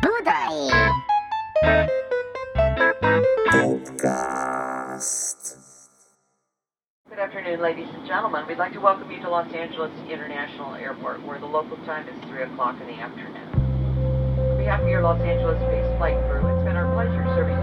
Budai! 0.00 0.56
Good 7.08 7.18
afternoon, 7.18 7.60
ladies 7.60 7.88
and 7.92 8.06
gentlemen. 8.06 8.46
We'd 8.48 8.56
like 8.56 8.72
to 8.72 8.80
welcome 8.80 9.10
you 9.10 9.20
to 9.20 9.28
Los 9.28 9.52
Angeles 9.52 9.92
International 10.08 10.74
Airport, 10.76 11.22
where 11.26 11.38
the 11.38 11.44
local 11.44 11.76
time 11.84 12.08
is 12.08 12.14
3 12.30 12.42
o'clock 12.44 12.80
in 12.80 12.86
the 12.86 12.94
afternoon. 12.94 13.36
On 13.36 14.56
behalf 14.56 14.80
of 14.80 14.88
your 14.88 15.02
Los 15.02 15.20
Angeles-based 15.20 15.98
flight 15.98 16.16
crew, 16.30 16.46
it's 16.56 16.64
been 16.64 16.76
our 16.76 16.90
pleasure 16.94 17.24
serving 17.36 17.61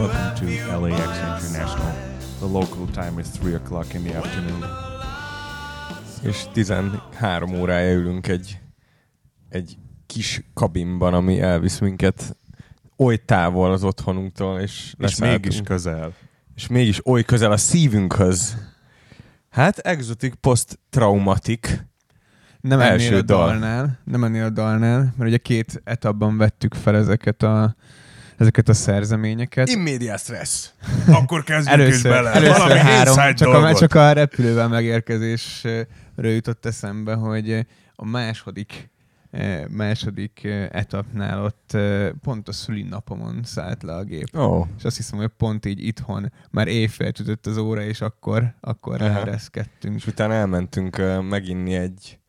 welcome 0.00 0.34
to 0.34 0.46
LAX 0.80 1.18
International. 1.18 1.92
The 2.38 2.46
local 2.46 2.86
time 2.86 3.18
is 3.18 3.26
3 3.28 3.54
o'clock 3.54 3.94
in 3.94 4.02
the 4.02 4.16
afternoon. 4.16 4.64
És 6.22 6.44
13 6.52 7.54
órája 7.54 7.92
ülünk 7.92 8.28
egy, 8.28 8.60
egy 9.48 9.76
kis 10.06 10.42
kabinban, 10.54 11.14
ami 11.14 11.40
elvisz 11.40 11.78
minket 11.78 12.36
oly 12.96 13.16
távol 13.16 13.72
az 13.72 13.84
otthonunktól, 13.84 14.60
és, 14.60 14.94
És 14.98 15.18
mégis 15.18 15.60
közel. 15.64 16.12
és 16.54 16.66
mégis 16.66 17.06
oly 17.06 17.22
közel 17.22 17.52
a 17.52 17.56
szívünkhöz. 17.56 18.56
Hát 19.50 19.78
exotic 19.78 20.34
post-traumatic. 20.40 21.78
Nem 22.60 22.80
Első 22.80 23.06
ennél 23.06 23.18
a 23.18 23.22
dal. 23.22 23.46
dalnál, 23.46 23.98
nem 24.04 24.24
ennél 24.24 24.44
a 24.44 24.50
dalnál, 24.50 24.98
mert 24.98 25.30
ugye 25.30 25.38
két 25.38 25.80
etapban 25.84 26.36
vettük 26.36 26.74
fel 26.74 26.96
ezeket 26.96 27.42
a, 27.42 27.74
ezeket 28.40 28.68
a 28.68 28.72
szerzeményeket. 28.72 29.68
Immediate 29.68 30.16
stress. 30.16 30.68
Akkor 31.06 31.44
kezdjünk 31.44 31.80
is 31.80 31.84
Először, 31.84 32.10
bele. 32.10 32.32
először 32.32 32.56
Valami 32.58 32.78
három, 32.78 33.34
csak 33.34 33.54
a, 33.54 33.74
csak 33.74 33.94
a 33.94 34.12
repülővel 34.12 34.68
megérkezésről 34.68 35.86
jutott 36.16 36.66
eszembe, 36.66 37.14
hogy 37.14 37.66
a 37.94 38.04
második 38.04 38.90
eh, 39.30 39.64
második 39.68 40.44
eh, 40.44 40.68
etapnál 40.72 41.44
ott 41.44 41.72
eh, 41.72 42.10
pont 42.22 42.48
a 42.48 42.52
szülinapomon 42.52 43.40
szállt 43.44 43.82
le 43.82 43.94
a 43.94 44.04
gép. 44.04 44.36
Ó, 44.36 44.40
oh, 44.40 44.66
És 44.78 44.84
azt 44.84 44.96
hiszem, 44.96 45.18
hogy 45.18 45.30
pont 45.36 45.66
így 45.66 45.86
itthon 45.86 46.32
már 46.50 46.68
éjfél 46.68 47.12
ütött 47.20 47.46
az 47.46 47.56
óra, 47.56 47.82
és 47.82 48.00
akkor, 48.00 48.54
akkor 48.60 48.98
ráereszkedtünk. 48.98 49.96
és 49.96 50.06
utána 50.06 50.32
elmentünk 50.32 51.22
meginni 51.28 51.74
egy 51.74 52.19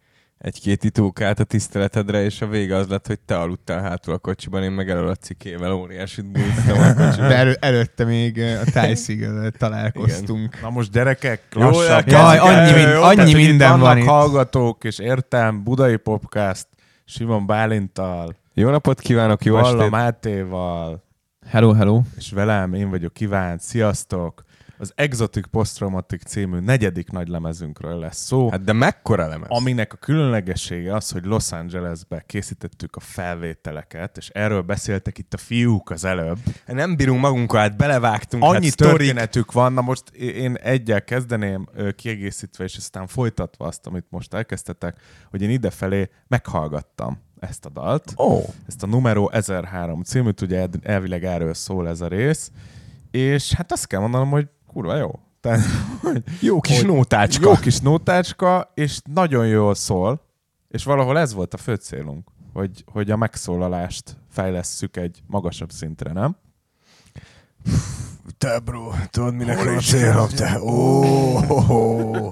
egy-két 0.42 0.84
itókát 0.84 1.40
a 1.40 1.44
tiszteletedre, 1.44 2.24
és 2.24 2.42
a 2.42 2.48
vége 2.48 2.76
az 2.76 2.88
lett, 2.88 3.08
hogy 3.08 3.20
te 3.20 3.38
aludtál 3.40 3.82
hátul 3.82 4.14
a 4.14 4.18
kocsiban, 4.18 4.64
én 4.64 4.72
meg 4.72 4.90
elől 4.90 5.08
a 5.08 5.16
cikével 5.16 5.72
óriásit 5.74 6.26
bújtam 6.32 6.82
a 6.82 6.94
kocsiban. 6.94 7.28
De 7.28 7.36
elő, 7.36 7.58
előtte 7.60 8.04
még 8.04 8.40
a 8.40 8.72
Tyszig 8.82 9.28
találkoztunk. 9.58 10.62
Na 10.62 10.70
most 10.70 10.92
gyerekek, 10.92 11.42
Jó, 11.56 11.62
lassabb. 11.62 12.08
Jaj, 12.08 12.38
annyi 12.38 12.72
min- 12.72 12.86
annyi 12.96 13.16
tehát, 13.16 13.34
minden 13.34 13.80
van 13.80 13.98
itt. 13.98 14.06
hallgatók, 14.06 14.84
és 14.84 15.00
értem, 15.00 15.64
Budai 15.64 15.96
Popcast, 15.98 16.68
Simon 17.06 17.46
Bálintal, 17.46 18.36
Jó 18.54 18.70
napot 18.70 19.00
kívánok, 19.00 19.46
jó 19.46 19.54
Valla 19.54 19.76
estét! 19.78 19.90
Mátéval, 19.90 21.04
Hello, 21.50 21.74
hello. 21.74 22.02
és 22.18 22.32
velem, 22.32 22.74
én 22.74 22.90
vagyok 22.90 23.14
Kivánt, 23.14 23.62
sziasztok! 23.62 24.44
Az 24.82 24.92
Exotic 24.96 25.48
Post-Traumatic 25.48 26.26
című 26.26 26.60
negyedik 26.60 27.12
nagy 27.12 27.28
lemezünkről 27.28 28.00
lesz 28.00 28.18
szó. 28.18 28.50
Hát 28.50 28.64
de 28.64 28.74
mekkora 28.74 29.28
lemez? 29.28 29.48
Aminek 29.50 29.94
a 29.94 29.96
különlegessége 29.96 30.96
az, 30.96 31.12
hogy 31.12 31.26
Los 31.26 31.52
Angelesbe 31.52 32.24
készítettük 32.26 32.96
a 32.96 33.00
felvételeket, 33.00 34.18
és 34.18 34.30
erről 34.30 34.62
beszéltek 34.62 35.18
itt 35.18 35.34
a 35.34 35.38
fiúk 35.38 35.90
az 35.90 36.06
előbb. 36.06 36.38
Nem 36.66 36.96
bírunk 36.96 37.22
magunkkal, 37.22 37.60
hát 37.60 37.78
belevágtunk. 37.78 38.44
Annyi 38.44 38.54
hát 38.54 38.64
sztorik. 38.64 38.98
történetük 38.98 39.52
van, 39.52 39.74
na 39.74 39.82
most 39.82 40.10
én 40.16 40.56
egyel 40.56 41.04
kezdeném 41.04 41.70
kiegészítve, 41.96 42.64
és 42.64 42.78
aztán 42.78 43.08
folytatva 43.08 43.66
azt, 43.66 43.88
amit 43.88 44.06
most 44.10 44.34
elkezdtetek, 44.34 45.00
hogy 45.30 45.42
én 45.42 45.50
idefelé 45.50 46.10
meghallgattam 46.28 47.22
ezt 47.40 47.66
a 47.66 47.70
dalt, 47.70 48.14
oh. 48.16 48.44
ezt 48.68 48.84
a 48.84 48.88
Numero 48.88 49.30
1003 49.30 50.04
címűt, 50.04 50.42
ugye 50.42 50.68
elvileg 50.82 51.24
erről 51.24 51.54
szól 51.54 51.88
ez 51.88 52.02
a 52.02 52.08
rész, 52.08 52.52
és 53.12 53.54
hát 53.54 53.72
azt 53.72 53.88
kell 53.88 54.00
mondanom, 54.00 54.30
hogy 54.30 54.48
kurva 54.74 54.96
jó. 54.96 55.20
Tehát, 55.42 55.60
hogy 56.02 56.24
jó 56.40 56.60
kis 56.62 56.78
Hogy- 56.78 56.86
nótácska. 56.86 57.50
jó 57.50 57.56
kis 57.56 57.80
nótácska, 57.80 58.72
és 58.74 59.00
nagyon 59.14 59.48
jól 59.48 59.76
szól, 59.76 60.22
és 60.68 60.84
valahol 60.84 61.20
ez 61.20 61.34
volt 61.34 61.54
a 61.54 61.58
fő 61.58 61.76
célunk, 61.76 62.28
hogy, 62.54 62.84
hogy 62.92 63.12
a 63.12 63.16
megszólalást 63.18 64.18
fejlesszük 64.30 64.98
egy 64.98 65.24
magasabb 65.28 65.72
szintre, 65.72 66.12
nem? 66.12 66.36
Te 68.38 68.60
bro, 68.60 68.92
tudod 69.10 69.34
minek 69.36 69.58
Hol 69.58 69.78
a 69.78 69.80
célom, 69.80 70.28
te? 70.30 70.62
Ó, 70.62 72.30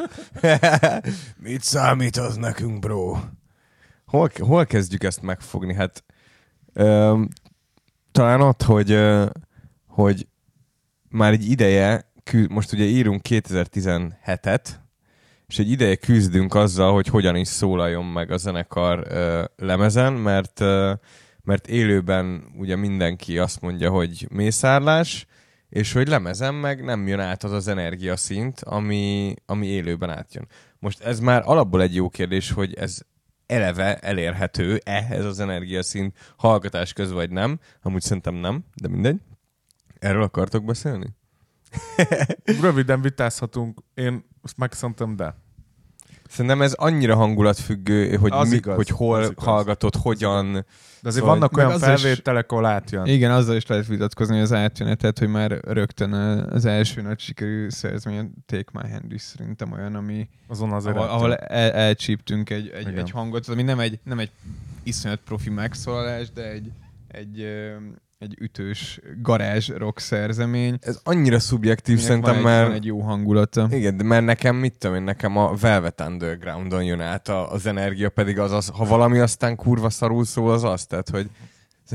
mit 1.38 1.64
számít 1.64 2.18
az 2.18 2.36
nekünk, 2.36 2.80
bro? 2.80 3.18
Hol, 4.06 4.30
hol 4.40 4.66
kezdjük 4.66 5.04
ezt 5.04 5.22
megfogni? 5.22 5.74
Hát 5.74 6.04
öm, 6.74 7.28
talán 8.12 8.42
ott, 8.42 8.62
hogy, 8.64 8.92
ö, 8.92 9.26
hogy 9.88 10.28
már 11.10 11.32
egy 11.32 11.50
ideje, 11.50 12.09
most 12.50 12.74
ugye 12.74 12.84
írunk 12.84 13.22
2017-et, 13.30 14.68
és 15.48 15.60
egy 15.60 15.72
ideje 15.72 15.96
küzdünk 15.96 16.56
azzal, 16.56 16.94
hogy 16.94 17.08
hogyan 17.08 17.36
is 17.36 17.48
szólaljon 17.48 18.06
meg 18.06 18.32
a 18.32 18.38
zenekar 18.38 19.06
ö, 19.10 19.44
lemezen, 19.56 20.14
mert, 20.14 20.60
ö, 20.60 20.94
mert 21.44 21.68
élőben 21.68 22.44
ugye 22.58 22.76
mindenki 22.76 23.38
azt 23.38 23.62
mondja, 23.62 23.90
hogy 23.90 24.28
mészárlás, 24.32 25.26
és 25.70 25.94
hogy 25.94 26.08
lemezen 26.08 26.54
meg 26.54 26.84
nem 26.84 27.08
jön 27.08 27.20
át 27.20 27.44
az 27.44 27.52
az 27.52 27.68
energiaszint, 27.68 28.62
ami, 28.62 29.36
ami 29.46 29.68
élőben 29.68 30.10
átjön. 30.10 30.48
Most 30.80 31.02
ez 31.02 31.20
már 31.20 31.42
alapból 31.46 31.82
egy 31.82 31.96
jó 31.96 32.10
kérdés, 32.10 32.52
hogy 32.52 32.74
ez 32.74 33.00
eleve 33.46 33.98
elérhető-e 33.98 35.08
ez 35.10 35.26
az 35.26 35.40
energiaszint 35.40 36.18
hallgatás 36.38 36.94
közben, 36.94 37.18
vagy 37.18 37.32
nem. 37.32 37.60
Amúgy 37.82 38.02
szerintem 38.02 38.36
nem, 38.36 38.64
de 38.82 38.88
mindegy. 38.88 39.22
Erről 40.00 40.24
akartok 40.24 40.66
beszélni? 40.66 41.18
Röviden 42.62 43.02
vitázhatunk, 43.02 43.80
én 43.94 44.26
azt 44.42 44.58
megszontam, 44.58 45.16
de. 45.16 45.36
Szerintem 46.30 46.62
ez 46.62 46.74
annyira 46.74 47.16
hangulatfüggő, 47.16 48.16
hogy, 48.16 48.32
Az 48.34 48.50
mi, 48.50 48.56
igaz, 48.56 48.76
hogy 48.76 48.90
hol 48.90 49.20
az 49.20 49.30
igaz. 49.30 49.44
hallgatod, 49.46 49.96
hogyan... 49.96 50.52
De 50.54 51.08
azért 51.08 51.24
Szóval- 51.26 51.40
vannak 51.40 51.58
olyan 51.58 51.80
felvételek, 51.80 52.52
ahol 52.52 52.66
átjön. 52.66 53.06
Igen, 53.06 53.32
azzal 53.32 53.56
is 53.56 53.66
lehet 53.66 53.88
vitatkozni, 53.88 54.34
hogy 54.34 54.44
az 54.44 54.54
átjönetet, 54.54 55.20
hogy 55.20 55.28
már 55.28 55.52
rögtön 55.52 56.14
az 56.14 56.66
első 56.66 57.02
nagy 57.02 57.20
sikerű 57.20 57.70
szerzmény 57.70 58.32
Take 58.46 58.80
My 58.84 58.90
Hand 58.92 59.12
is 59.14 59.22
szerintem 59.22 59.72
olyan, 59.72 59.96
ami, 59.96 60.30
Azon 60.48 60.72
azért 60.72 60.96
ahol, 60.96 61.08
ahol 61.10 61.36
el, 61.36 61.72
elcsíptünk 61.72 62.50
egy, 62.50 62.68
egy, 62.70 62.82
Igen. 62.82 62.98
egy 62.98 63.12
hangot, 63.12 63.48
ami 63.48 63.62
nem 63.64 63.80
egy, 63.80 64.00
nem 64.04 64.20
egy 64.20 64.32
iszonyat 64.84 65.20
profi 65.26 65.50
megszólalás, 65.50 66.32
de 66.32 66.50
egy, 66.52 66.72
egy, 67.08 67.46
egy 68.20 68.36
ütős 68.40 69.00
garázs 69.22 69.70
rock 69.70 70.00
szerzemény. 70.00 70.78
Ez 70.82 71.00
annyira 71.04 71.40
szubjektív 71.40 71.98
aminek 71.98 72.10
szerintem, 72.10 72.44
van 72.44 72.52
egy, 72.52 72.58
mert... 72.58 72.68
van 72.68 72.76
egy 72.76 72.86
jó 72.86 73.00
hangulata. 73.00 73.68
Igen, 73.72 73.98
de 73.98 74.04
mert 74.04 74.26
nekem, 74.26 74.56
mit 74.56 74.78
tudom 74.78 74.96
én, 74.96 75.02
nekem 75.02 75.38
a 75.38 75.54
Velvet 75.56 76.02
Undergroundon 76.02 76.84
jön 76.84 77.02
át 77.02 77.28
a, 77.28 77.52
az 77.52 77.66
energia, 77.66 78.10
pedig 78.10 78.40
az, 78.40 78.52
az, 78.52 78.68
ha 78.68 78.86
valami 78.86 79.20
aztán 79.20 79.56
kurva 79.56 79.90
szarul 79.90 80.26
szól, 80.26 80.52
az 80.52 80.64
az, 80.64 80.86
tehát, 80.86 81.10
hogy 81.10 81.30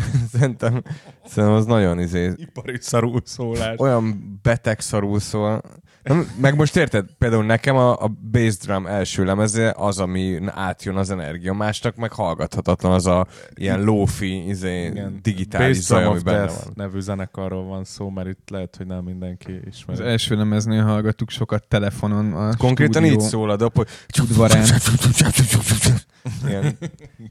szerintem, 0.32 0.82
szerintem 1.24 1.58
az 1.58 1.66
nagyon 1.66 2.00
izé, 2.00 2.32
Ipari 2.36 2.78
szarul 2.80 3.20
szólás. 3.24 3.78
olyan 3.78 4.38
beteg 4.42 4.80
szarul 4.80 5.20
szól. 5.20 5.60
Nem, 6.02 6.30
meg 6.40 6.56
most 6.56 6.76
érted, 6.76 7.06
például 7.18 7.44
nekem 7.44 7.76
a, 7.76 8.02
a 8.02 8.08
bass 8.30 8.56
drum 8.56 8.86
első 8.86 9.24
lemeze 9.24 9.74
az, 9.76 9.98
ami 9.98 10.38
átjön 10.46 10.96
az 10.96 11.10
energia, 11.10 11.52
másnak 11.52 11.96
meg 11.96 12.12
hallgathatatlan 12.12 12.92
az 12.92 13.06
a 13.06 13.26
ilyen 13.54 13.82
lofi, 13.82 14.48
izé, 14.48 14.84
Igen. 14.84 15.18
digitális 15.22 15.76
Bass 15.76 15.86
zaj, 15.86 16.04
ami 16.04 16.20
benne 16.22 16.38
Death 16.38 16.64
van. 16.64 16.72
nevű 16.76 17.00
zenekarról 17.00 17.64
van 17.64 17.84
szó, 17.84 18.08
mert 18.10 18.28
itt 18.28 18.50
lehet, 18.50 18.76
hogy 18.76 18.86
nem 18.86 19.04
mindenki 19.04 19.52
Az 19.52 19.66
ismeri. 19.68 20.02
első 20.04 20.36
lemeznél 20.36 20.82
hallgattuk 20.82 21.30
sokat 21.30 21.68
telefonon 21.68 22.32
a 22.32 22.56
Konkrétan 22.56 23.02
stúdió 23.02 23.20
így 23.20 23.28
szól 23.28 23.50
a 23.50 23.56
dob, 23.56 23.74
hogy 23.74 23.88
udvarán. 24.22 24.64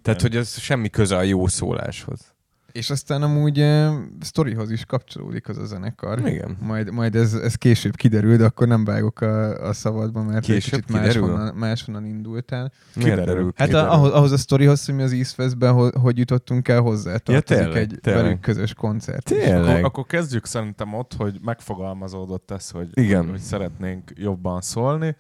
Tehát, 0.01 0.21
hogy 0.21 0.36
ez 0.36 0.59
semmi 0.59 0.89
köze 0.89 1.16
a 1.18 1.21
jó 1.21 1.48
szóláshoz. 1.48 2.32
És 2.74 2.90
aztán 2.90 3.22
amúgy 3.22 3.60
uh, 3.60 3.94
sztorihoz 4.20 4.72
is 4.72 4.86
kapcsolódik 4.86 5.50
az 5.50 5.58
a 5.58 5.66
zenekar. 5.66 6.28
Igen. 6.28 6.58
Majd, 6.62 6.92
majd 6.92 7.16
ez, 7.16 7.34
ez 7.34 7.56
később 7.56 7.96
kiderül, 7.96 8.38
de 8.38 8.46
akkor 8.46 8.68
nem 8.68 8.86
vágok 8.86 9.22
a, 9.22 9.68
a 9.68 9.74
szabadba, 9.74 10.24
mert 10.24 10.38
egy 10.38 10.46
Később 10.46 10.80
kicsit 10.80 10.86
kiderül? 10.86 11.22
máshonnan, 11.22 11.56
máshonnan 11.56 12.06
indultál. 12.06 12.72
Kiderül. 12.94 13.54
Hát 13.56 13.68
kiderül. 13.68 13.90
a, 13.90 13.94
ahhoz, 13.94 14.12
ahhoz 14.12 14.31
a 14.31 14.38
sztorihoz, 14.38 14.86
hogy 14.86 14.96
mi 14.96 15.02
az 15.02 15.14
East 15.14 15.40
Westben, 15.40 15.92
hogy, 15.92 16.18
jutottunk 16.18 16.68
el 16.68 16.81
hozzá, 16.81 17.18
tartozik 17.18 17.44
tényleg, 17.44 17.78
egy 17.78 18.00
tényleg. 18.02 18.24
velük 18.24 18.40
közös 18.40 18.74
koncert. 18.74 19.24
Tényleg. 19.24 19.76
Akkor, 19.76 19.84
akkor 19.84 20.06
kezdjük 20.06 20.46
szerintem 20.46 20.94
ott, 20.94 21.14
hogy 21.18 21.40
megfogalmazódott 21.44 22.52
ez, 22.52 22.69
hogy, 22.69 22.88
Igen. 22.94 23.30
hogy 23.30 23.40
szeretnénk 23.40 24.12
jobban 24.16 24.62
szólni, 24.62 25.16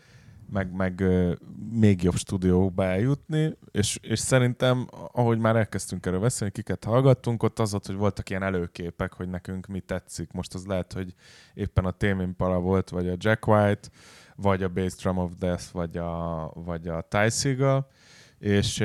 meg, 0.49 0.71
meg 0.75 1.03
még 1.71 2.03
jobb 2.03 2.15
stúdióba 2.15 2.83
eljutni, 2.83 3.57
és, 3.71 3.99
és 4.01 4.19
szerintem, 4.19 4.87
ahogy 5.11 5.37
már 5.39 5.55
elkezdtünk 5.55 6.05
erről 6.05 6.19
beszélni, 6.19 6.53
kiket 6.53 6.83
hallgattunk, 6.83 7.43
ott 7.43 7.59
az 7.59 7.71
volt, 7.71 7.85
hogy 7.85 7.95
voltak 7.95 8.29
ilyen 8.29 8.43
előképek, 8.43 9.13
hogy 9.13 9.29
nekünk 9.29 9.67
mi 9.67 9.79
tetszik. 9.79 10.31
Most 10.31 10.53
az 10.53 10.65
lehet, 10.65 10.93
hogy 10.93 11.13
éppen 11.53 11.85
a 11.85 11.91
Tame 11.91 12.23
Impala 12.23 12.59
volt, 12.59 12.89
vagy 12.89 13.07
a 13.07 13.15
Jack 13.17 13.47
White, 13.47 13.89
vagy 14.35 14.63
a 14.63 14.69
Bass 14.69 14.95
Drum 14.95 15.17
of 15.17 15.31
Death, 15.39 15.63
vagy 15.71 15.97
a, 15.97 16.51
vagy 16.55 16.87
a 16.87 17.07
Ty 17.09 17.29
Seagal, 17.29 17.87
és, 18.39 18.83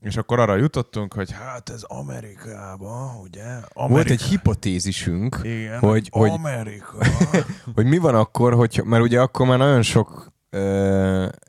és 0.00 0.16
akkor 0.16 0.38
arra 0.40 0.56
jutottunk, 0.56 1.14
hogy 1.14 1.30
hát 1.30 1.68
ez 1.68 1.82
Amerikában, 1.82 3.20
ugye? 3.20 3.42
Amerika. 3.42 3.88
Volt 3.88 4.10
egy 4.10 4.22
hipotézisünk, 4.22 5.38
Igen, 5.42 5.78
hogy- 5.78 6.08
hogy- 6.12 6.30
Amerika. 6.30 6.96
hogy 7.74 7.86
mi 7.86 7.98
van 7.98 8.14
akkor, 8.14 8.54
hogy, 8.54 8.80
mert 8.84 9.02
ugye 9.02 9.20
akkor 9.20 9.46
már 9.46 9.58
nagyon 9.58 9.82
sok 9.82 10.32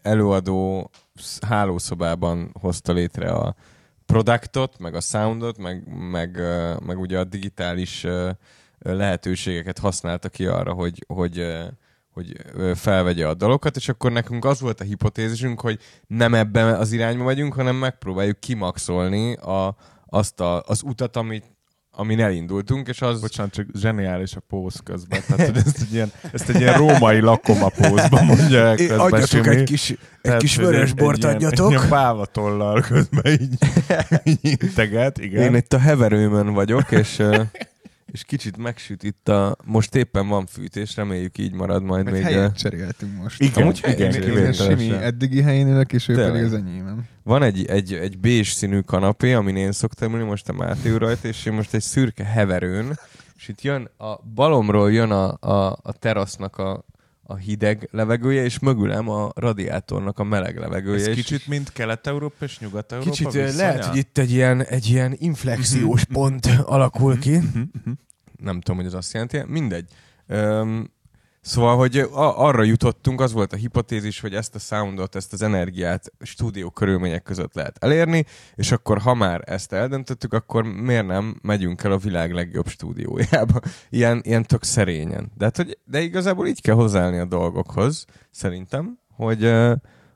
előadó 0.02 0.90
sz- 1.16 1.44
hálószobában 1.44 2.52
hozta 2.60 2.94
létre 2.94 3.32
a 3.32 3.56
produktot, 4.06 4.80
meg 4.80 4.96
a 4.96 5.02
soundot, 5.02 5.58
meg, 5.58 5.84
meg, 6.12 6.42
meg 6.86 7.00
ugye 7.00 7.20
a 7.20 7.24
digitális 7.24 8.06
lehetőségeket 8.80 9.80
használta 9.80 10.30
ki 10.30 10.46
arra, 10.46 10.74
hogy, 10.74 11.06
hogy, 11.08 11.46
hogy 12.14 12.42
felvegye 12.76 13.28
a 13.28 13.34
dalokat, 13.34 13.76
és 13.76 13.90
akkor 13.90 14.12
nekünk 14.12 14.46
az 14.46 14.60
volt 14.60 14.80
a 14.80 14.84
hipotézisünk, 14.84 15.62
hogy 15.62 15.80
nem 16.08 16.34
ebben 16.34 16.76
az 16.76 16.92
irányba 16.92 17.24
megyünk, 17.24 17.54
hanem 17.54 17.76
megpróbáljuk 17.76 18.40
kimaxolni 18.40 19.34
a, 19.34 19.76
azt 20.06 20.40
a, 20.40 20.62
az 20.62 20.82
utat, 20.84 21.16
amit, 21.16 21.53
amin 21.96 22.20
elindultunk, 22.20 22.88
és 22.88 23.02
az... 23.02 23.22
Bocsánat, 23.22 23.54
csak 23.54 23.66
zseniális 23.80 24.36
a 24.36 24.40
póz 24.40 24.80
közben. 24.84 25.22
Tehát, 25.28 25.46
hogy 25.46 25.58
ezt 25.66 25.82
egy 25.82 25.94
ilyen, 25.94 26.12
ezt 26.32 26.50
egy 26.50 26.60
ilyen 26.60 26.74
római 26.78 27.20
lakoma 27.20 27.70
pózban 27.70 28.26
mondja 28.26 28.60
el 28.60 28.76
közben 28.76 29.00
adjatok 29.00 29.48
egy 29.48 29.64
kis, 29.64 29.90
egy 29.90 29.98
Tehát, 30.22 30.40
kis 30.40 30.56
vörös 30.56 30.90
egy- 30.90 30.96
bort 30.96 31.16
egy 31.16 31.24
ilyen- 31.24 31.36
adjatok. 31.36 31.66
Egy 31.72 31.78
ilyen 31.78 31.90
bávatollal 31.90 32.82
közben 32.82 33.32
így, 33.32 33.58
így 34.24 34.40
integet, 34.64 35.18
igen. 35.18 35.42
Én 35.44 35.56
itt 35.56 35.74
a 35.74 35.80
heverőmön 35.80 36.54
vagyok, 36.54 36.92
és, 36.92 37.22
és 38.14 38.24
kicsit 38.24 38.58
megsüt 38.58 39.04
itt 39.04 39.30
a... 39.30 39.56
Most 39.66 39.96
éppen 39.96 40.28
van 40.28 40.46
fűtés, 40.46 40.96
reméljük 40.96 41.38
így 41.38 41.54
marad 41.54 41.84
majd 41.84 42.04
Meg 42.04 42.14
még. 42.14 42.22
helyet 42.22 42.58
cseréltünk 42.58 43.22
most. 43.22 43.42
Igen, 43.42 43.64
Amúgy 43.64 43.84
igen, 43.88 44.14
igen. 44.14 44.54
Simi 44.54 44.92
eddigi 44.92 45.42
helyén 45.42 45.68
ülök, 45.68 45.94
és 45.94 46.08
ő 46.08 46.14
Tényleg. 46.14 46.32
pedig 46.32 46.48
az 46.48 46.54
enyémem. 46.54 47.08
Van 47.24 47.44
egy, 47.44 47.66
egy, 47.66 47.94
egy 47.94 48.20
bés 48.20 48.52
színű 48.52 48.80
kanapé, 48.80 49.34
amin 49.34 49.56
én 49.56 49.72
szoktam 49.72 50.14
ülni, 50.14 50.24
most 50.26 50.50
a 50.50 50.54
Máté 50.54 50.92
rajta, 50.96 51.28
és 51.28 51.46
én 51.46 51.54
most 51.54 51.74
egy 51.74 51.82
szürke 51.82 52.24
heverőn, 52.24 53.00
és 53.36 53.48
itt 53.48 53.62
jön 53.62 53.90
a 53.98 54.16
balomról 54.34 54.92
jön 54.92 55.12
a, 55.12 55.38
a, 55.40 55.80
a 55.82 55.94
terasznak 56.00 56.58
a, 56.58 56.86
a 57.24 57.36
hideg 57.36 57.88
levegője, 57.92 58.44
és 58.44 58.60
mögülem 58.60 59.10
a 59.10 59.32
radiátornak 59.36 60.20
a 60.20 60.24
meleg 60.24 60.58
levegője. 60.58 61.02
Ez 61.02 61.08
és 61.08 61.16
kicsit, 61.16 61.48
mint 61.48 61.72
Kelet-Európa 61.72 62.46
és 62.46 62.60
Nyugat-Európa 62.60 63.10
Kicsit 63.10 63.36
ö, 63.36 63.44
viszonya? 63.44 63.58
lehet, 63.58 63.86
hogy 63.86 63.98
itt 63.98 64.18
egy 64.18 64.32
ilyen, 64.32 64.64
egy 64.64 64.90
ilyen 64.90 65.16
inflexiós 65.18 66.04
pont 66.04 66.46
alakul 66.66 67.20
ki. 67.20 67.40
Nem 68.40 68.62
tudom, 68.62 68.76
hogy 68.76 68.86
az 68.86 68.94
azt 68.94 69.14
jelenti. 69.14 69.44
Mindegy. 69.48 69.90
Öm, 70.28 70.92
szóval, 71.44 71.78
hogy 71.78 72.08
arra 72.14 72.64
jutottunk, 72.64 73.22
az 73.22 73.32
volt 73.32 73.54
a 73.54 73.56
hipotézis, 73.56 74.20
hogy 74.20 74.34
ezt 74.34 74.56
a 74.56 74.60
soundot, 74.60 75.16
ezt 75.16 75.34
az 75.34 75.42
energiát 75.42 76.12
stúdió 76.20 76.70
körülmények 76.70 77.24
között 77.24 77.54
lehet 77.54 77.84
elérni, 77.84 78.26
és 78.56 78.72
akkor 78.72 78.98
ha 78.98 79.14
már 79.14 79.42
ezt 79.46 79.74
eldöntöttük, 79.74 80.34
akkor 80.34 80.64
miért 80.64 81.06
nem 81.06 81.40
megyünk 81.42 81.84
el 81.84 81.92
a 81.92 81.98
világ 81.98 82.34
legjobb 82.34 82.68
stúdiójába? 82.68 83.60
Ilyen, 83.90 84.22
ilyen 84.24 84.44
tök 84.44 84.64
szerényen. 84.64 85.32
De, 85.38 85.46
hát, 85.46 85.58
hogy, 85.58 85.78
de 85.86 86.02
igazából 86.02 86.48
így 86.48 86.62
kell 86.62 86.76
hozzáállni 86.76 87.18
a 87.18 87.26
dolgokhoz, 87.26 88.06
szerintem, 88.32 89.00
hogy, 89.16 89.54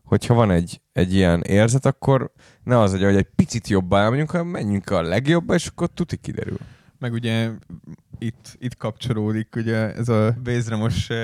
hogyha 0.04 0.34
van 0.34 0.52
egy, 0.52 0.82
egy 0.94 1.14
ilyen 1.14 1.42
érzet, 1.42 1.86
akkor 1.86 2.32
ne 2.64 2.80
az, 2.80 2.92
hogy 2.92 3.04
egy 3.04 3.30
picit 3.36 3.68
jobban 3.68 4.02
elmegyünk, 4.02 4.32
hanem 4.32 4.48
menjünk 4.48 4.90
a 4.90 5.02
legjobbba, 5.02 5.54
és 5.54 5.68
akkor 5.68 5.88
tuti 5.88 6.18
kiderül. 6.18 6.58
Meg 7.00 7.14
ugye 7.14 7.50
itt, 8.18 8.56
itt 8.60 8.78
kapcsolódik 8.78 9.56
ugye 9.56 9.94
ez 9.94 10.10
a 10.10 10.36
Bézramos 10.44 11.10
uh, 11.10 11.18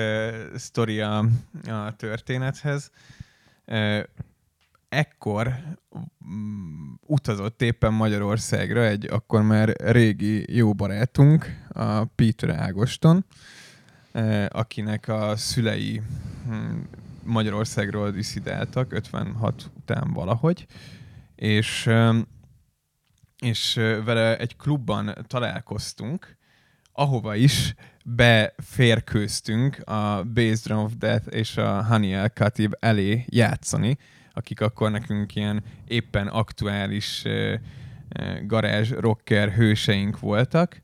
sztori 0.56 1.00
a, 1.00 1.18
a 1.66 1.96
történethez. 1.96 2.90
Uh, 3.66 4.02
ekkor 4.88 5.54
mm, 6.28 6.92
utazott 7.00 7.62
éppen 7.62 7.92
Magyarországra 7.92 8.84
egy 8.84 9.06
akkor 9.10 9.42
már 9.42 9.68
régi 9.76 10.56
jó 10.56 10.74
barátunk, 10.74 11.62
a 11.68 12.04
Peter 12.04 12.50
Ágoston, 12.50 13.24
uh, 14.14 14.46
akinek 14.48 15.08
a 15.08 15.36
szülei 15.36 16.02
hm, 16.46 16.78
Magyarországról 17.22 18.10
diszidáltak 18.10 18.92
56 18.92 19.70
után 19.76 20.12
valahogy, 20.12 20.66
és 21.34 21.86
um, 21.86 22.26
és 23.44 23.74
vele 24.04 24.36
egy 24.38 24.56
klubban 24.56 25.14
találkoztunk, 25.26 26.33
ahova 26.96 27.34
is 27.34 27.74
beférkőztünk 28.04 29.78
a 29.88 30.22
Bass 30.34 30.62
Drum 30.62 30.78
of 30.78 30.92
Death 30.98 31.26
és 31.30 31.56
a 31.56 31.84
Honey 31.84 32.12
El 32.12 32.30
Khatib 32.30 32.74
elé 32.80 33.24
játszani, 33.28 33.98
akik 34.32 34.60
akkor 34.60 34.90
nekünk 34.90 35.34
ilyen 35.34 35.62
éppen 35.86 36.26
aktuális 36.26 37.22
ö, 37.24 37.54
garázs 38.46 38.90
rocker 38.90 39.52
hőseink 39.52 40.20
voltak. 40.20 40.82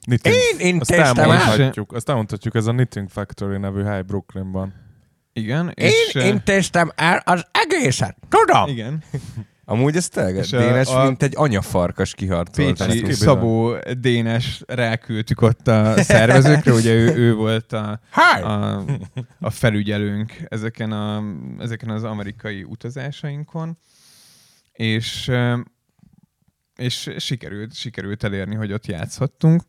Knitting. 0.00 0.34
Én- 0.34 0.66
én 0.66 0.80
azt 0.80 0.90
elmondhatjuk, 0.90 1.92
azt 1.92 2.08
elmondhatjuk, 2.08 2.54
ez 2.54 2.66
a 2.66 2.72
Knitting 2.72 3.08
Factory 3.08 3.58
nevű 3.58 3.82
hely 3.82 4.02
Brooklynban. 4.02 4.74
Igen, 5.32 5.72
és, 5.74 6.14
ö, 6.14 6.34
téstem 6.44 6.90
el 6.94 7.22
az 7.24 7.46
egészet, 7.50 8.16
tudom! 8.28 8.68
igen, 8.68 9.02
Amúgy 9.70 9.96
ez 9.96 10.08
tényleg 10.08 10.36
a- 10.36 10.40
Dénes, 10.58 10.88
a- 10.88 11.04
mint 11.04 11.22
egy 11.22 11.32
anyafarkas 11.36 12.14
kiharcolt. 12.14 12.86
Pécsi. 12.86 13.12
Szabó 13.12 13.76
Dénes 13.98 14.62
ráküldtük 14.66 15.40
ott 15.42 15.68
a 15.68 16.02
szervezőkre, 16.02 16.72
ugye 16.72 16.92
ő, 16.92 17.14
ő 17.14 17.34
volt 17.34 17.72
a, 17.72 18.00
a, 18.42 18.84
a 19.40 19.50
felügyelőnk 19.50 20.32
ezeken, 20.48 20.92
a, 20.92 21.22
ezeken 21.58 21.88
az 21.90 22.04
amerikai 22.04 22.62
utazásainkon, 22.62 23.78
és, 24.72 25.30
és 26.76 27.10
sikerült, 27.16 27.74
sikerült 27.74 28.24
elérni, 28.24 28.54
hogy 28.54 28.72
ott 28.72 28.86
játszhattunk. 28.86 29.62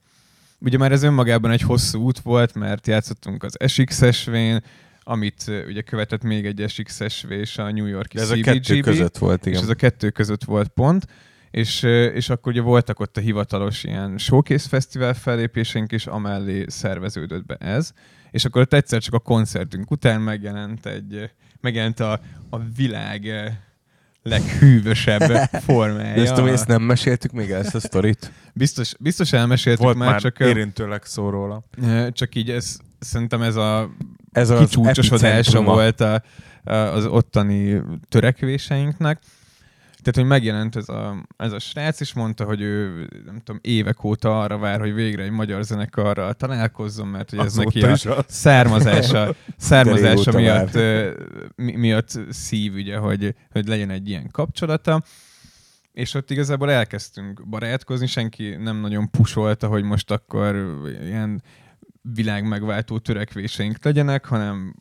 Ugye 0.60 0.78
már 0.78 0.92
ez 0.92 1.04
önmagában 1.04 1.52
egy 1.52 1.62
hosszú 1.62 2.02
út 2.02 2.20
volt, 2.20 2.54
mert 2.54 2.88
játszottunk 2.88 3.44
az 3.44 3.58
SX-esvén, 3.68 4.64
amit 5.04 5.52
ugye 5.68 5.82
követett 5.82 6.24
még 6.24 6.46
egy 6.46 6.66
SX-esv 6.68 7.32
és 7.32 7.58
a 7.58 7.72
New 7.72 7.86
Yorki 7.86 8.18
De 8.18 8.24
ez 8.24 8.30
a 8.30 8.34
CBGB 8.34 8.46
kettő 8.46 8.80
között 8.80 9.18
volt, 9.18 9.46
és 9.46 9.52
igen. 9.52 9.64
ez 9.64 9.70
a 9.70 9.76
kettő 9.76 10.10
között 10.10 10.44
volt 10.44 10.68
pont, 10.68 11.06
és, 11.52 11.84
és 12.14 12.30
akkor 12.30 12.52
ugye 12.52 12.62
voltak 12.62 13.00
ott 13.00 13.18
a 13.18 13.22
hivatalos 13.22 13.84
ilyen 13.84 14.18
showcase 14.18 14.68
fesztivál 14.68 15.14
fellépésénk, 15.14 15.92
és 15.92 16.06
amellé 16.06 16.66
szerveződött 16.68 17.46
be 17.46 17.56
ez, 17.56 17.92
és 18.32 18.46
akkor 18.46 18.62
ott 18.62 18.74
egyszer 18.74 19.02
csak 19.02 19.14
a 19.14 19.20
koncertünk 19.20 19.92
után 19.92 20.22
megjelent 20.22 20.86
egy, 20.86 21.32
megjelent 21.62 22.00
a, 22.00 22.20
a 22.50 22.58
világ 22.76 23.28
leghűvösebb 24.24 25.32
formája. 25.68 26.16
De 26.16 26.22
ezt, 26.22 26.38
hogy 26.38 26.50
ezt 26.50 26.68
nem 26.68 26.82
meséltük 26.82 27.32
még 27.32 27.52
ezt 27.52 27.76
a 27.76 27.80
sztorit? 27.80 28.32
Biztos, 28.54 28.94
biztos 29.00 29.34
elmeséltük 29.34 29.84
Volt 29.84 29.98
már, 29.98 30.10
már 30.10 30.22
csak, 30.22 30.40
érintőleg 30.40 31.04
szó 31.04 31.30
róla. 31.30 31.64
csak 32.12 32.36
így 32.36 32.50
ez, 32.50 32.80
szerintem 33.00 33.42
ez 33.42 33.56
a 33.56 33.92
Ez 34.32 34.50
az 34.50 34.60
kicsúcsosodása 34.60 35.62
volt 35.62 36.02
a, 36.02 36.22
az 36.64 37.06
ottani 37.06 37.82
törekvéseinknek. 38.10 39.20
Tehát, 40.02 40.16
hogy 40.16 40.26
megjelent 40.26 40.76
ez 40.76 40.90
a, 40.90 41.26
ez 41.38 41.52
a 41.52 41.60
srác, 41.60 42.00
és 42.00 42.14
mondta, 42.14 42.46
hogy 42.46 42.62
ő 42.62 43.08
nem 43.26 43.42
tudom, 43.44 43.62
évek 43.64 44.04
óta 44.04 44.42
arra 44.42 44.58
vár, 44.58 44.80
hogy 44.80 44.94
végre 44.94 45.24
egy 45.24 45.32
magyar 45.32 45.64
zenekarral 45.64 46.34
találkozzon, 46.34 47.08
mert 47.08 47.30
hogy 47.30 47.40
ez 47.40 47.56
neki 47.56 47.82
a 47.84 48.24
származása, 48.28 49.36
származása 49.58 50.32
miatt, 50.32 50.74
mi, 51.56 51.76
miatt 51.76 52.20
szív, 52.30 52.74
ugye, 52.74 52.98
hogy, 52.98 53.36
hogy 53.52 53.68
legyen 53.68 53.90
egy 53.90 54.10
ilyen 54.10 54.30
kapcsolata. 54.32 55.04
És 55.92 56.14
ott 56.14 56.32
igazából 56.32 56.72
elkezdtünk 56.72 57.48
barátkozni, 57.48 58.08
senki 58.08 58.50
nem 58.50 58.78
nagyon 58.78 59.10
pusolta, 59.10 59.68
hogy 59.68 59.84
most 59.84 60.12
akkor 60.12 60.80
ilyen 61.04 61.42
világmegváltó 62.02 62.98
törekvéseink 62.98 63.84
legyenek, 63.84 64.26
hanem 64.26 64.76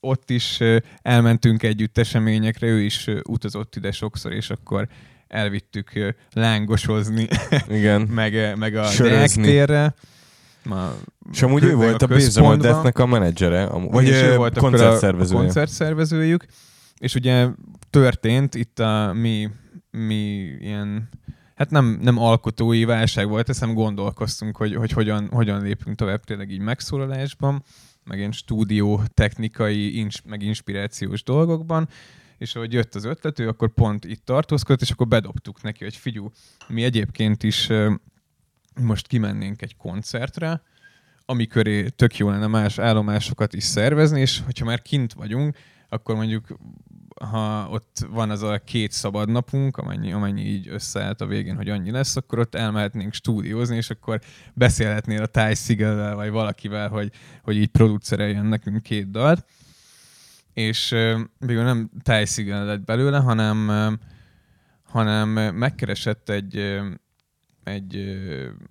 ott 0.00 0.30
is 0.30 0.60
elmentünk 1.02 1.62
együtt 1.62 1.98
eseményekre, 1.98 2.66
ő 2.66 2.80
is 2.80 3.06
utazott 3.22 3.76
ide 3.76 3.92
sokszor, 3.92 4.32
és 4.32 4.50
akkor 4.50 4.88
elvittük 5.26 6.14
lángosozni, 6.32 7.28
Igen. 7.68 8.00
meg, 8.20 8.56
meg 8.56 8.74
a 8.74 8.84
Sörözni. 8.84 9.64
Deák 9.64 9.94
Ma, 10.64 10.94
És 11.32 11.42
amúgy 11.42 11.64
ő 11.64 11.74
volt 11.74 12.02
a 12.02 12.06
Base 12.06 12.24
központban. 12.24 12.58
Deathnek 12.58 12.98
a 12.98 13.06
menedzsere, 13.06 13.64
amúgy, 13.64 13.90
vagy 13.90 14.08
ő 14.08 14.36
volt 14.36 14.58
koncertszervezője. 14.58 15.38
A, 15.38 15.40
a 15.40 15.44
koncertszervezőjük, 15.44 16.46
és 16.98 17.14
ugye 17.14 17.48
történt 17.90 18.54
itt 18.54 18.78
a 18.78 19.12
mi, 19.12 19.50
mi 19.90 20.14
ilyen, 20.60 21.08
hát 21.62 21.70
nem, 21.70 21.98
nem 22.00 22.18
alkotói 22.18 22.84
válság 22.84 23.28
volt, 23.28 23.46
hiszem 23.46 23.74
gondolkoztunk, 23.74 24.56
hogy, 24.56 24.74
hogy 24.74 24.92
hogyan, 24.92 25.28
hogyan 25.28 25.62
lépünk 25.62 25.96
tovább 25.96 26.24
tényleg 26.24 26.50
így 26.50 26.60
megszólalásban, 26.60 27.62
meg 28.04 28.18
ilyen 28.18 28.32
stúdió 28.32 29.02
technikai, 29.14 29.98
ins, 29.98 30.22
meg 30.24 30.42
inspirációs 30.42 31.22
dolgokban, 31.22 31.88
és 32.38 32.54
ahogy 32.54 32.72
jött 32.72 32.94
az 32.94 33.04
ötlet, 33.04 33.38
ő 33.38 33.48
akkor 33.48 33.72
pont 33.72 34.04
itt 34.04 34.24
tartózkodott, 34.24 34.80
és 34.80 34.90
akkor 34.90 35.08
bedobtuk 35.08 35.62
neki, 35.62 35.84
hogy 35.84 35.96
figyú, 35.96 36.30
mi 36.68 36.82
egyébként 36.82 37.42
is 37.42 37.68
most 38.80 39.06
kimennénk 39.06 39.62
egy 39.62 39.76
koncertre, 39.76 40.62
ami 41.24 41.46
köré 41.46 41.88
tök 41.88 42.16
jó 42.16 42.30
lenne 42.30 42.46
más 42.46 42.78
állomásokat 42.78 43.54
is 43.54 43.64
szervezni, 43.64 44.20
és 44.20 44.40
hogyha 44.44 44.64
már 44.64 44.82
kint 44.82 45.12
vagyunk, 45.12 45.56
akkor 45.88 46.14
mondjuk 46.14 46.58
ha 47.20 47.68
ott 47.70 48.06
van 48.10 48.30
az 48.30 48.42
a 48.42 48.58
két 48.64 48.92
szabad 48.92 49.28
napunk, 49.28 49.76
amennyi, 49.76 50.12
amennyi 50.12 50.42
így 50.42 50.68
összeállt 50.68 51.20
a 51.20 51.26
végén, 51.26 51.56
hogy 51.56 51.68
annyi 51.68 51.90
lesz, 51.90 52.16
akkor 52.16 52.38
ott 52.38 52.54
elmehetnénk 52.54 53.14
stúdiózni, 53.14 53.76
és 53.76 53.90
akkor 53.90 54.20
beszélhetnél 54.54 55.22
a 55.22 55.26
Ty 55.26 55.54
Sigel-vel, 55.54 56.14
vagy 56.14 56.30
valakivel, 56.30 56.88
hogy, 56.88 57.10
hogy 57.42 57.56
így 57.56 57.68
producereljen 57.68 58.46
nekünk 58.46 58.82
két 58.82 59.10
dalt. 59.10 59.44
És 60.52 60.88
végül 61.38 61.62
nem 61.62 61.90
Ty 62.02 62.24
Sigel 62.24 62.64
lett 62.64 62.84
belőle, 62.84 63.18
hanem, 63.18 63.70
hanem 64.82 65.28
megkeresett 65.54 66.28
egy, 66.28 66.80
egy, 67.64 68.18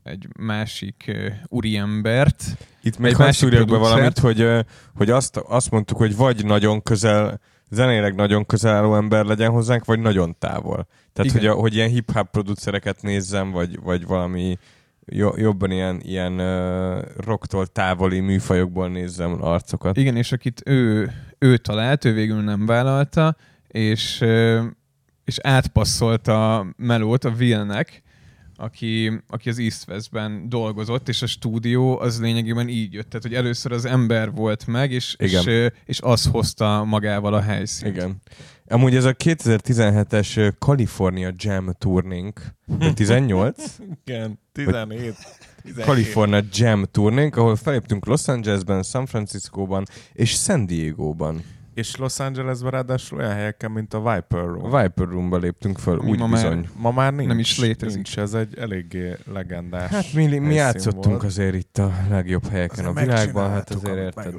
egy 0.03 0.27
másik 0.39 1.11
úriembert, 1.47 2.43
Itt 2.81 2.97
még 2.97 3.11
Egy 3.11 3.65
be 3.65 3.77
valamit, 3.77 4.19
hogy, 4.19 4.47
hogy 4.95 5.09
azt, 5.09 5.37
azt 5.37 5.71
mondtuk, 5.71 5.97
hogy 5.97 6.15
vagy 6.15 6.45
nagyon 6.45 6.81
közel, 6.81 7.39
zenéleg 7.71 8.15
nagyon 8.15 8.45
közel 8.45 8.75
álló 8.75 8.95
ember 8.95 9.25
legyen 9.25 9.51
hozzánk, 9.51 9.85
vagy 9.85 9.99
nagyon 9.99 10.35
távol. 10.39 10.87
Tehát, 11.13 11.31
Igen. 11.31 11.41
hogy, 11.41 11.45
a, 11.45 11.53
hogy 11.53 11.75
ilyen 11.75 11.89
hip-hop 11.89 12.29
producereket 12.31 13.01
nézzem, 13.01 13.51
vagy, 13.51 13.79
vagy 13.81 14.05
valami 14.05 14.57
jo, 15.05 15.31
jobban 15.35 15.71
ilyen, 15.71 15.99
ilyen 16.03 16.39
uh, 16.39 17.01
rocktól 17.17 17.67
távoli 17.67 18.19
műfajokból 18.19 18.89
nézzem 18.89 19.43
arcokat. 19.43 19.97
Igen, 19.97 20.15
és 20.15 20.31
akit 20.31 20.61
ő, 20.65 21.11
ő 21.37 21.57
talált, 21.57 22.05
ő 22.05 22.13
végül 22.13 22.41
nem 22.41 22.65
vállalta, 22.65 23.35
és, 23.67 24.23
és 25.23 25.39
átpasszolta 25.41 26.57
a 26.57 26.65
melót 26.77 27.23
a 27.23 27.29
Willnek, 27.29 28.01
aki, 28.61 29.21
aki 29.27 29.49
az 29.49 29.59
East 29.59 29.87
Westben 29.87 30.49
dolgozott, 30.49 31.09
és 31.09 31.21
a 31.21 31.25
stúdió 31.25 31.99
az 31.99 32.19
lényegében 32.19 32.67
így 32.67 32.93
jött. 32.93 33.09
Tehát, 33.09 33.25
hogy 33.25 33.33
először 33.33 33.71
az 33.71 33.85
ember 33.85 34.31
volt 34.31 34.67
meg, 34.67 34.91
és, 34.91 35.15
és, 35.17 35.31
Igen. 35.31 35.73
és 35.85 35.99
az 36.01 36.25
hozta 36.25 36.83
magával 36.83 37.33
a 37.33 37.41
helyszínt. 37.41 37.95
Igen. 37.95 38.21
Amúgy 38.67 38.95
ez 38.95 39.05
a 39.05 39.13
2017-es 39.13 40.37
ö, 40.37 40.49
California 40.59 41.33
Jam 41.37 41.71
Tournénk, 41.77 42.41
vagy 42.65 42.93
18? 42.93 43.77
Igen, 44.05 44.39
17. 44.51 45.15
17. 45.63 45.85
California 45.85 46.41
Jam 46.51 46.83
Tournénk, 46.91 47.35
ahol 47.35 47.55
feléptünk 47.55 48.05
Los 48.05 48.27
Angelesben, 48.27 48.83
San 48.83 49.05
Franciscóban 49.05 49.85
és 50.13 50.29
San 50.29 50.65
Diego-ban. 50.65 51.43
És 51.73 51.95
Los 51.95 52.19
Angelesben 52.19 52.71
ráadásul 52.71 53.17
olyan 53.17 53.31
helyeken, 53.31 53.71
mint 53.71 53.93
a 53.93 53.97
Viper 53.99 54.45
Room. 54.45 54.73
A 54.73 54.81
Viper 54.81 55.07
Roomba 55.07 55.37
léptünk 55.37 55.77
föl, 55.79 55.99
Ami 55.99 56.09
úgy 56.09 56.19
ma 56.19 56.27
már- 56.27 56.41
bizony. 56.41 56.69
Ma 56.75 56.91
már 56.91 57.13
nincs. 57.13 57.27
Nem 57.27 57.39
is 57.39 57.59
létezik. 57.59 57.95
Nincs, 57.95 58.17
ez 58.17 58.33
egy 58.33 58.57
eléggé 58.57 59.15
legendás 59.33 59.89
Hát 59.89 60.13
mi, 60.13 60.37
mi 60.37 60.53
játszottunk 60.53 61.05
volt. 61.05 61.23
azért 61.23 61.55
itt 61.55 61.77
a 61.77 61.91
legjobb 62.09 62.47
helyeken 62.49 62.85
a 62.85 62.93
világban, 62.93 63.49
hát 63.49 63.69
azért 63.69 63.97
érted. 63.97 64.33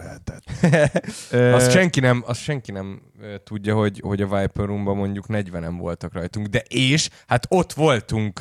Ö, 1.31 1.53
Azt 1.53 1.71
senki 1.71 2.01
nem, 2.01 2.23
azt 2.27 2.41
senki 2.41 2.73
nem 2.73 3.03
tudja, 3.45 3.75
hogy, 3.75 4.01
hogy 4.05 4.23
a 4.23 4.39
Viper 4.39 4.67
Roomban 4.67 4.97
mondjuk 4.97 5.25
40-en 5.29 5.75
voltak 5.79 6.13
rajtunk, 6.13 6.47
de 6.47 6.63
és, 6.69 7.09
hát 7.27 7.47
ott 7.49 7.73
voltunk 7.73 8.41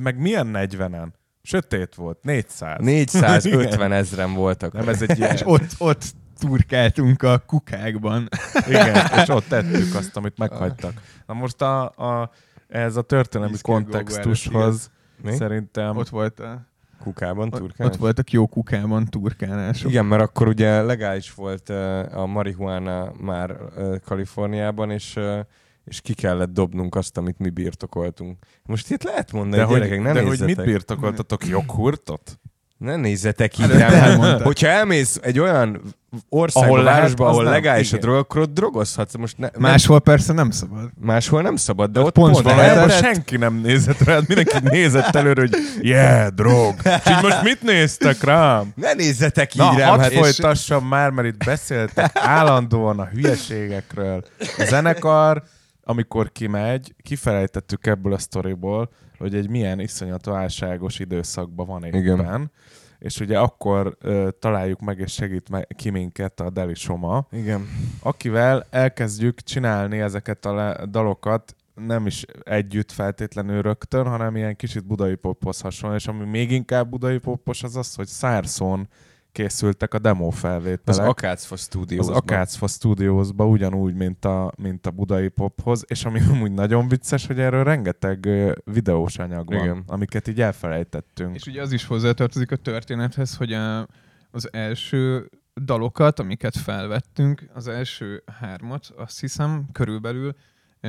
Meg 0.00 0.18
milyen 0.20 0.50
40-en? 0.52 1.08
Sötét 1.42 1.94
volt, 1.94 2.18
400. 2.22 2.80
450 2.84 3.92
ezren 4.02 4.32
voltak. 4.34 4.72
Nem, 4.72 4.88
ez 4.88 5.02
egy 5.02 5.18
ilyen... 5.18 5.32
És 5.34 5.42
ott, 5.44 5.66
ott 5.78 6.02
turkáltunk 6.38 7.22
a 7.22 7.38
kukákban. 7.46 8.28
Igen, 8.68 9.06
és 9.22 9.28
ott 9.28 9.48
tettük 9.48 9.94
azt, 9.94 10.16
amit 10.16 10.38
meghagytak. 10.38 10.92
Na 11.26 11.34
most 11.34 11.62
a, 11.62 11.84
a, 11.84 12.30
ez 12.68 12.96
a 12.96 13.02
történelmi 13.02 13.56
kilogó 13.62 13.84
kontextushoz 13.84 14.90
Mi? 15.22 15.32
szerintem... 15.36 15.96
Ott, 15.96 16.08
volt 16.08 16.40
a, 16.40 16.66
Kukában, 17.02 17.50
turkálás? 17.50 17.92
ott 17.92 17.98
voltak 18.00 18.30
jó 18.30 18.46
kukában 18.46 19.04
turkálások. 19.04 19.90
Igen, 19.90 20.04
mert 20.04 20.22
akkor 20.22 20.48
ugye 20.48 20.82
legális 20.82 21.34
volt 21.34 21.68
ö, 21.68 22.02
a 22.12 22.26
marihuana 22.26 23.12
már 23.20 23.56
ö, 23.76 23.96
Kaliforniában, 24.04 24.90
és, 24.90 25.16
ö, 25.16 25.40
és 25.84 26.00
ki 26.00 26.14
kellett 26.14 26.52
dobnunk 26.52 26.94
azt, 26.94 27.16
amit 27.16 27.38
mi 27.38 27.50
birtokoltunk. 27.50 28.38
Most 28.62 28.90
itt 28.90 29.02
lehet 29.02 29.32
mondani, 29.32 29.62
de 29.62 29.68
hogy, 29.68 29.76
gyerekek, 29.76 30.02
ne 30.02 30.12
de 30.12 30.22
hogy 30.22 30.40
mit 30.40 30.64
birtokoltatok? 30.64 31.46
Joghurtot? 31.46 32.38
Ne 32.78 32.96
nézzetek 32.96 33.58
így 33.58 33.64
Előtte 33.64 33.88
rám. 33.88 34.20
Hát, 34.20 34.40
hogyha 34.40 34.66
elmész 34.66 35.20
egy 35.22 35.38
olyan 35.38 35.80
országba, 36.28 36.68
Ahol 36.68 36.78
ahol 36.78 36.84
lehet, 36.84 37.00
városba, 37.00 37.26
ahol 37.28 37.42
nem. 37.42 37.52
legális 37.52 37.92
a 37.92 37.96
Igen. 37.96 38.08
drog, 38.08 38.16
akkor 38.18 38.40
ott 38.40 38.54
drogozhatsz. 38.54 39.14
Most 39.16 39.38
ne, 39.38 39.48
Máshol 39.58 40.00
persze 40.00 40.32
nem 40.32 40.50
szabad. 40.50 40.90
máshol 41.00 41.42
nem 41.42 41.56
szabad, 41.56 41.90
de 41.90 42.00
Ott 42.00 42.06
ott 42.06 42.12
pont 42.12 42.32
pont. 42.32 42.44
Valójában 42.44 42.88
senki 42.90 43.36
nem 43.36 43.54
nézett 43.54 43.98
rád, 43.98 44.24
mindenki 44.26 44.56
nézett 44.62 45.14
előre, 45.14 45.40
hogy 45.40 45.50
yeah, 45.80 46.28
drog. 46.28 46.74
És 46.84 47.10
így 47.10 47.22
most 47.22 47.42
mit 47.42 47.62
néztek 47.62 48.22
rám? 48.24 48.72
Ne 48.74 48.92
nézzetek 48.92 49.54
így 49.54 49.60
Na, 49.60 49.78
rám. 49.78 49.88
hadd 49.88 50.00
Hát, 50.00 50.10
és- 50.10 50.18
folytassam 50.18 50.86
már, 50.86 51.10
mert 51.10 51.28
itt 51.28 51.44
beszéltek 51.44 52.10
állandóan 52.14 52.98
a 53.00 53.04
hülyeségekről. 53.06 54.24
A 54.38 54.64
zenekar, 54.68 55.42
amikor 55.84 56.32
kimegy, 56.32 56.94
kifelejtettük 57.02 57.86
ebből 57.86 58.12
a 58.12 58.18
sztoriból, 58.18 58.90
hogy 59.18 59.34
egy 59.34 59.48
milyen 59.48 59.80
iszonyat 59.80 60.24
válságos 60.24 60.98
időszakban 60.98 61.66
van 61.66 61.84
éppen. 61.84 62.00
Igen. 62.00 62.50
És 62.98 63.20
ugye 63.20 63.38
akkor 63.38 63.96
ö, 64.00 64.28
találjuk 64.38 64.80
meg 64.80 64.98
és 64.98 65.12
segít 65.12 65.48
meg, 65.48 65.66
ki 65.76 65.90
minket 65.90 66.40
a 66.40 66.50
Deli 66.50 66.74
Soma, 66.74 67.26
Igen. 67.30 67.68
akivel 68.02 68.66
elkezdjük 68.70 69.40
csinálni 69.40 69.98
ezeket 69.98 70.44
a 70.46 70.54
le- 70.54 70.86
dalokat, 70.90 71.56
nem 71.74 72.06
is 72.06 72.24
együtt 72.42 72.92
feltétlenül 72.92 73.62
rögtön, 73.62 74.06
hanem 74.06 74.36
ilyen 74.36 74.56
kicsit 74.56 74.86
budai 74.86 75.14
pophoz 75.14 75.60
hasonló, 75.60 75.96
és 75.96 76.06
ami 76.06 76.24
még 76.24 76.50
inkább 76.50 76.88
budai 76.88 77.18
popos 77.18 77.62
az 77.62 77.76
az, 77.76 77.94
hogy 77.94 78.06
Szárszón 78.06 78.88
készültek 79.36 79.94
a 79.94 79.98
demo 79.98 80.26
Az 80.26 80.38
felvételek. 80.38 81.08
Akácfa 81.08 81.56
Studios. 81.56 82.06
az 82.06 82.08
Akácfa 82.08 82.66
Studiosba 82.66 83.46
ugyanúgy, 83.46 83.94
mint 83.94 84.24
a, 84.24 84.52
mint 84.58 84.86
a 84.86 84.90
budai 84.90 85.28
pophoz, 85.28 85.84
és 85.86 86.04
ami 86.04 86.20
amúgy 86.30 86.52
nagyon 86.52 86.88
vicces, 86.88 87.26
hogy 87.26 87.40
erről 87.40 87.64
rengeteg 87.64 88.28
videós 88.64 89.18
anyag 89.18 89.48
van, 89.48 89.62
Igen. 89.64 89.82
amiket 89.86 90.28
így 90.28 90.40
elfelejtettünk. 90.40 91.34
És 91.34 91.46
ugye 91.46 91.62
az 91.62 91.72
is 91.72 91.84
hozzátartozik 91.84 92.50
a 92.50 92.56
történethez, 92.56 93.36
hogy 93.36 93.52
a, 93.52 93.86
az 94.30 94.52
első 94.52 95.30
dalokat, 95.54 96.18
amiket 96.18 96.56
felvettünk, 96.56 97.50
az 97.54 97.68
első 97.68 98.22
hármat, 98.40 98.92
azt 98.96 99.20
hiszem, 99.20 99.66
körülbelül 99.72 100.34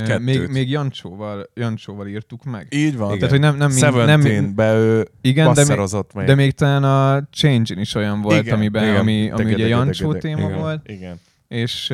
Kettőt. 0.06 0.26
még, 0.26 0.48
még 0.48 0.70
Jancsóval, 0.70 1.50
Jancsóval 1.54 2.08
írtuk 2.08 2.44
meg. 2.44 2.68
így 2.70 2.98
van. 2.98 3.08
Igen. 3.08 3.20
Tehát, 3.20 3.30
hogy 3.34 3.40
nem, 3.40 3.58
nem, 3.58 3.70
mind, 3.70 3.82
nem, 3.82 3.92
Seventeen-be 3.94 4.74
ő 4.76 5.08
igen, 5.22 5.54
de 5.54 5.66
még, 5.68 5.80
még. 6.14 6.26
de 6.26 6.36
még 6.36 6.52
talán 6.52 6.84
a 6.84 7.28
Change-in 7.32 7.80
is 7.80 7.96
olyan 7.96 8.22
volt, 8.22 8.42
Igen, 8.42 8.56
amiben, 8.56 8.84
igen. 8.84 8.96
ami, 8.96 9.30
ami 9.30 9.44
Dege, 9.44 9.44
ugye 9.44 9.64
dege, 9.64 9.68
Jancsó 9.68 10.08
dege, 10.12 10.20
téma 10.20 10.48
Igen. 10.48 10.60
volt, 10.60 10.90
Igen. 10.90 11.20
és, 11.48 11.94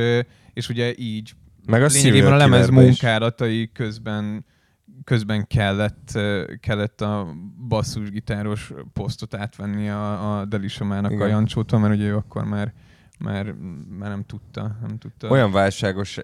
és 0.54 0.70
ugye 0.70 0.94
így 0.98 1.32
Meg 1.66 1.84
a 1.84 1.86
lényegében 1.86 2.34
a 2.34 2.38
lemez 2.38 2.68
is. 2.68 2.72
munkálatai 2.74 3.70
közben 3.74 4.46
közben 5.04 5.48
kellett, 5.48 6.20
kellett 6.60 7.02
a 7.02 7.34
basszusgitáros 7.68 8.72
posztot 8.94 9.34
átvenni 9.34 9.90
a, 9.90 10.40
a 10.40 10.46
Delisomának 10.46 11.20
a. 11.20 11.28
Jancsótól, 11.28 11.80
mert 11.80 11.94
ugye 11.94 12.06
ő 12.08 12.16
akkor 12.16 12.44
már, 12.44 12.74
már, 13.20 13.54
már 14.00 14.10
nem 14.10 14.24
tudta. 14.26 14.78
Nem 14.82 14.98
tudta. 14.98 15.28
Olyan 15.30 15.52
válságos 15.52 16.18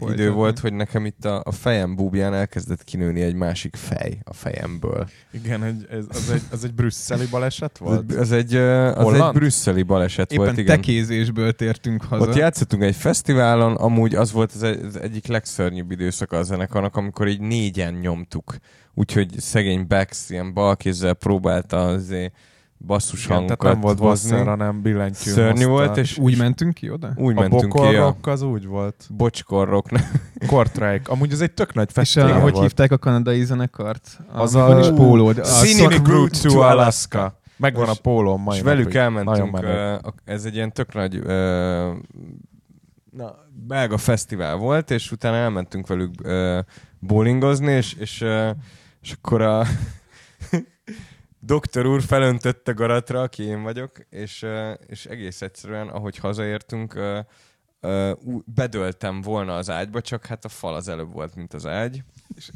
uh, 0.00 0.10
idő 0.12 0.30
volt, 0.30 0.58
hogy 0.58 0.72
nekem 0.72 1.04
itt 1.06 1.24
a, 1.24 1.42
a 1.44 1.52
fejem 1.52 1.96
búbján 1.96 2.34
elkezdett 2.34 2.84
kinőni 2.84 3.20
egy 3.20 3.34
másik 3.34 3.76
fej 3.76 4.18
a 4.24 4.32
fejemből. 4.32 5.08
Igen, 5.30 5.62
egy, 5.62 5.86
ez, 5.90 6.04
az, 6.08 6.30
egy, 6.30 6.42
az 6.50 6.64
egy 6.64 6.74
brüsszeli 6.74 7.26
baleset 7.30 7.78
volt? 7.78 8.12
Az 8.12 8.32
egy, 8.32 8.54
az 8.54 8.96
egy 8.96 9.02
Holland? 9.04 9.34
brüsszeli 9.34 9.82
baleset 9.82 10.32
Éppen 10.32 10.44
volt, 10.44 10.58
igen. 10.58 10.76
tekézésből 10.76 11.52
tértünk 11.52 12.02
haza. 12.02 12.28
Ott 12.28 12.34
játszottunk 12.34 12.82
egy 12.82 12.96
fesztiválon, 12.96 13.74
amúgy 13.74 14.14
az 14.14 14.32
volt 14.32 14.52
az, 14.52 14.62
egy- 14.62 14.84
az 14.84 15.00
egyik 15.00 15.26
legszörnyűbb 15.26 15.90
időszaka 15.90 16.36
a 16.36 16.42
zenekarnak, 16.42 16.96
amikor 16.96 17.28
így 17.28 17.40
négyen 17.40 17.94
nyomtuk. 17.94 18.56
Úgyhogy 18.94 19.38
szegény 19.38 19.86
Bex 19.86 20.30
ilyen 20.30 20.52
balkézzel 20.52 21.14
próbálta 21.14 21.86
azért 21.86 22.34
basszus 22.78 23.24
Igen, 23.24 23.28
tehát 23.28 23.48
hangokat 23.48 23.72
nem 23.72 23.80
volt 23.80 23.98
basszer, 23.98 24.46
hanem 24.46 24.82
billentyű. 24.82 25.30
Szörnyű 25.30 25.64
hozta. 25.64 25.68
volt, 25.68 25.96
és 25.96 26.18
Úgy 26.18 26.38
mentünk 26.38 26.74
ki 26.74 26.90
oda? 26.90 27.12
úgy 27.16 27.36
a 27.36 27.40
mentünk 27.40 27.72
ki 27.72 27.96
a 27.96 28.14
az 28.22 28.42
úgy 28.42 28.66
volt. 28.66 29.06
bocskorrok. 29.10 29.86
Kortrájk. 30.46 31.08
Amúgy 31.08 31.32
ez 31.32 31.40
egy 31.40 31.52
tök 31.52 31.74
nagy 31.74 31.86
És 31.88 31.92
fesztivál 31.94 32.30
a, 32.30 32.40
hogy 32.40 32.52
volt. 32.52 32.62
hívták 32.62 32.92
a 32.92 32.98
kanadai 32.98 33.44
zenekart? 33.44 34.18
Az 34.32 34.52
Van 34.52 34.76
a- 34.76 34.78
is 34.78 34.86
pólód. 34.86 35.38
A 35.38 35.44
Scenic 35.44 36.06
Route 36.08 36.38
to 36.48 36.60
Alaska. 36.60 37.40
Megvan 37.56 37.88
a 37.88 37.90
És- 37.92 37.98
pólóm 37.98 38.42
mai 38.42 38.56
és 38.56 38.62
velük 38.62 38.94
elmentünk, 38.94 39.56
a- 39.58 40.14
ez 40.24 40.44
egy 40.44 40.54
ilyen 40.54 40.72
tök 40.72 40.94
nagy 40.94 41.16
ö, 41.24 41.92
na, 43.10 43.34
belga 43.66 43.96
fesztivál 43.96 44.56
volt, 44.56 44.90
és 44.90 45.12
utána 45.12 45.36
elmentünk 45.36 45.86
velük 45.86 46.10
ö, 46.22 46.58
bowlingozni, 46.98 47.72
és, 47.72 47.92
és, 47.94 48.20
ö, 48.20 48.50
és 49.02 49.12
akkor 49.12 49.42
a 49.42 49.64
doktor 51.48 51.86
úr 51.86 52.02
felöntötte 52.02 52.72
garatra, 52.72 53.20
aki 53.20 53.42
én 53.42 53.62
vagyok, 53.62 53.90
és, 54.10 54.46
és 54.86 55.04
egész 55.06 55.42
egyszerűen, 55.42 55.88
ahogy 55.88 56.16
hazaértünk, 56.16 57.00
bedöltem 58.44 59.20
volna 59.20 59.56
az 59.56 59.70
ágyba, 59.70 60.00
csak 60.00 60.26
hát 60.26 60.44
a 60.44 60.48
fal 60.48 60.74
az 60.74 60.88
előbb 60.88 61.12
volt, 61.12 61.34
mint 61.34 61.54
az 61.54 61.66
ágy. 61.66 62.02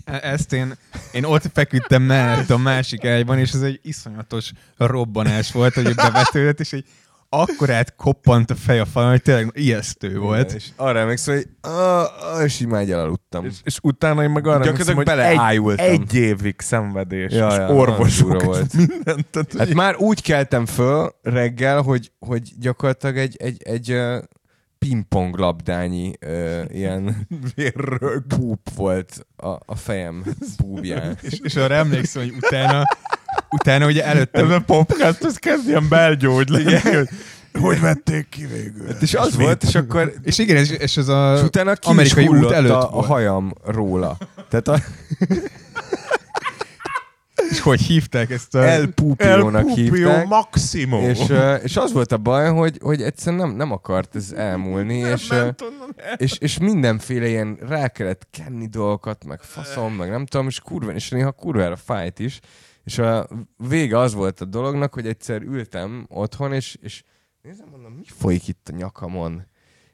E- 0.05 0.21
Ezt 0.23 0.53
én, 0.53 0.75
én 1.13 1.25
ott 1.25 1.43
feküdtem 1.53 2.03
mellett 2.03 2.51
a 2.51 2.57
másik 2.57 3.05
ágyban, 3.05 3.39
és 3.39 3.53
ez 3.53 3.63
egy 3.63 3.81
iszonyatos 3.83 4.53
robbanás 4.77 5.53
volt, 5.53 5.75
hogy 5.75 5.95
bevetődött, 5.95 6.61
és 6.61 6.73
egy 6.73 6.87
akkorát 7.35 7.97
koppant 7.97 8.51
a 8.51 8.55
fej 8.55 8.81
a 8.81 8.85
falon, 8.85 9.11
hogy 9.11 9.23
tényleg 9.23 9.51
ijesztő 9.55 10.19
volt. 10.19 10.53
És 10.53 10.69
arra 10.77 10.99
emlékszem, 10.99 11.35
hogy 11.35 11.49
ah, 11.61 12.35
ah, 12.35 12.45
és 12.45 12.61
így 12.61 12.67
már 12.67 12.83
így 12.83 12.91
elaludtam. 12.91 13.45
És, 13.45 13.55
és 13.65 13.79
utána 13.83 14.23
én 14.23 14.31
meg 14.31 14.47
arra 14.47 14.65
emlékszem, 14.65 14.95
hogy 14.95 15.05
beleájultam. 15.05 15.87
Egy, 15.87 16.01
egy 16.01 16.15
évig 16.15 16.55
szenvedés, 16.61 17.33
Ja, 17.33 17.49
és 17.49 17.55
ja, 17.57 17.73
orvosok, 17.75 18.43
volt. 18.43 18.73
mindent. 18.75 19.27
Tehát, 19.31 19.55
Hát 19.59 19.75
már 19.75 19.97
úgy 19.97 20.23
keltem 20.23 20.67
föl 20.67 21.15
reggel, 21.23 21.83
hogy, 21.83 22.12
hogy 22.19 22.53
gyakorlatilag 22.59 23.17
egy, 23.17 23.37
egy, 23.39 23.62
egy 23.62 23.93
uh, 23.93 24.17
pingpong 24.79 25.37
labdányi 25.39 26.12
uh, 26.27 26.61
ilyen 26.69 27.27
vérrög. 27.55 28.25
púp 28.27 28.71
volt 28.75 29.27
a, 29.37 29.49
a 29.49 29.75
fejem 29.77 30.25
búbján. 30.59 31.17
És, 31.31 31.39
és 31.43 31.55
arra 31.57 31.75
emlékszem, 31.75 32.23
hogy 32.23 32.35
utána, 32.43 32.83
utána 33.51 33.87
ugye 33.87 34.05
előttem 34.05 34.45
Ez 34.51 34.57
a 34.57 34.61
podcast, 34.61 35.25
ez 35.25 35.37
kezd 35.37 35.69
ilyen 35.69 35.89
belgyógy 35.89 36.49
lenni. 36.49 36.79
hogy 36.81 37.09
Hogy 37.61 37.81
vették 37.81 38.29
ki 38.29 38.47
végül? 38.47 38.87
És 39.01 39.15
az 39.15 39.37
volt, 39.37 39.62
és 39.62 39.75
akkor 39.75 40.12
És 40.23 40.39
igen, 40.39 40.57
és, 40.57 40.71
és 40.71 40.97
ez 40.97 41.09
a 41.09 41.35
és 41.37 41.43
utána 41.43 41.75
ki 41.75 41.89
amerikai 41.89 42.27
út 42.27 42.51
előtt 42.51 42.71
a, 42.71 42.99
a 42.99 43.03
hajam 43.03 43.53
róla. 43.65 44.17
Tehát 44.49 44.69
a 44.69 44.79
És 47.51 47.61
hogy 47.61 47.81
hívták 47.81 48.31
ezt 48.31 48.55
a... 48.55 48.67
El 48.67 48.87
Pupiónak 48.87 49.67
Pupio 49.67 49.85
hívták. 49.85 50.27
Maximo. 50.27 51.01
És, 51.01 51.33
és 51.63 51.77
az 51.77 51.93
volt 51.93 52.13
a 52.13 52.17
baj, 52.17 52.51
hogy, 52.51 52.79
hogy 52.83 53.03
egyszerűen 53.03 53.47
nem, 53.47 53.57
nem 53.57 53.73
akart 53.73 54.17
ez 54.17 54.33
elmúlni, 54.33 54.97
és, 54.97 55.31
onnan 55.31 55.57
el. 55.97 56.15
és, 56.17 56.39
és 56.39 56.59
mindenféle 56.59 57.29
ilyen 57.29 57.59
rá 57.69 57.89
kellett 57.89 58.27
kenni 58.31 58.67
dolgokat, 58.67 59.25
meg 59.25 59.41
faszom, 59.41 59.95
meg 59.95 60.11
nem 60.11 60.27
tudom, 60.27 60.47
és 60.47 60.61
kurva, 60.61 60.93
és 60.93 61.09
néha 61.09 61.33
kurvára 61.33 61.77
fájt 61.77 62.19
is. 62.19 62.41
És 62.85 62.99
a 62.99 63.29
vége 63.69 63.99
az 63.99 64.15
volt 64.15 64.41
a 64.41 64.45
dolognak, 64.45 64.95
hogy 64.95 65.07
egyszer 65.07 65.43
ültem 65.43 66.07
otthon, 66.09 66.53
és, 66.53 66.77
és 66.81 67.03
nézem, 67.43 67.67
mondom, 67.71 67.93
mi 67.93 68.05
folyik 68.07 68.49
itt 68.49 68.69
a 68.73 68.77
nyakamon? 68.77 69.47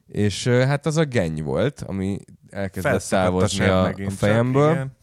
És 0.07 0.47
hát 0.47 0.85
az 0.85 0.97
a 0.97 1.03
genny 1.03 1.41
volt, 1.41 1.83
ami 1.87 2.19
elkezdett 2.49 2.91
Felszakadt 2.91 3.25
távozni 3.25 3.65
a, 3.65 3.83
a 3.83 3.93
csak, 3.93 4.11
fejemből. 4.11 4.71
igen. 4.71 4.97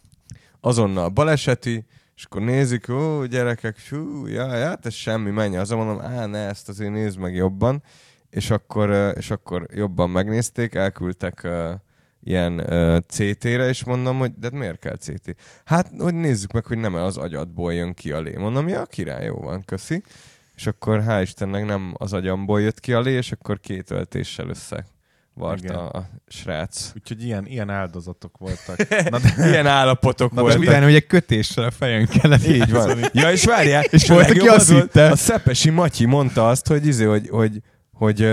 Azonnal 0.60 1.08
baleseti, 1.08 1.86
és 2.16 2.24
akkor 2.24 2.42
nézik, 2.42 2.88
ó, 2.88 3.24
gyerekek, 3.24 3.76
fú, 3.76 4.26
jaj, 4.26 4.60
hát 4.60 4.86
ez 4.86 4.92
semmi, 4.92 5.30
menj 5.30 5.56
haza, 5.56 5.76
mondom, 5.76 6.00
á, 6.00 6.26
ne, 6.26 6.38
ezt 6.38 6.68
azért 6.68 6.92
nézd 6.92 7.18
meg 7.18 7.34
jobban. 7.34 7.82
És 8.30 8.50
akkor, 8.50 9.14
és 9.16 9.30
akkor 9.30 9.66
jobban 9.74 10.10
megnézték, 10.10 10.74
elküldtek 10.74 11.40
uh, 11.44 11.70
ilyen 12.22 12.60
uh, 12.60 12.98
CT-re, 13.08 13.68
és 13.68 13.84
mondom, 13.84 14.18
hogy 14.18 14.32
de 14.38 14.50
miért 14.50 14.78
kell 14.78 14.96
CT? 14.96 15.36
Hát, 15.64 15.90
hogy 15.98 16.14
nézzük 16.14 16.52
meg, 16.52 16.66
hogy 16.66 16.78
nem 16.78 16.94
az 16.94 17.16
agyadból 17.16 17.74
jön 17.74 17.94
ki 17.94 18.12
alé. 18.12 18.36
Mondom, 18.36 18.68
ja, 18.68 18.84
király, 18.84 19.24
jó 19.24 19.36
van, 19.36 19.64
köszi. 19.64 20.02
És 20.54 20.66
akkor 20.66 21.04
hál' 21.06 21.20
Istennek 21.22 21.64
nem 21.64 21.94
az 21.96 22.12
agyamból 22.12 22.60
jött 22.60 22.80
ki 22.80 22.92
alé, 22.92 23.12
és 23.12 23.32
akkor 23.32 23.60
két 23.60 23.90
öltéssel 23.90 24.48
össze 24.48 24.86
Igen. 25.36 25.74
varta 25.74 25.88
a 25.88 26.08
srác. 26.26 26.92
Úgyhogy 26.96 27.24
ilyen, 27.24 27.46
ilyen 27.46 27.70
áldozatok 27.70 28.38
voltak. 28.38 28.88
Na 29.10 29.18
de, 29.18 29.48
Ilyen 29.48 29.66
állapotok 29.66 30.32
Na, 30.32 30.40
voltak. 30.40 30.60
utána 30.60 30.86
ugye 30.86 31.00
kötéssel 31.00 31.64
a 31.64 31.70
fejen 31.70 32.06
kellett 32.06 32.46
Így 32.46 32.70
van. 32.70 32.98
Ja, 33.12 33.30
és 33.30 33.44
várjál, 33.44 33.82
És 33.82 34.10
a 34.10 34.14
volt, 34.14 34.30
aki 34.30 34.48
azt 34.48 34.70
hitte. 34.72 35.10
A 35.10 35.16
Szepesi 35.16 35.70
Matyi 35.70 36.04
mondta 36.04 36.48
azt, 36.48 36.66
hogy 36.66 36.86
izé, 36.86 37.04
hogy, 37.04 37.28
hogy, 37.28 37.60
hogy, 37.92 38.20
hogy, 38.20 38.28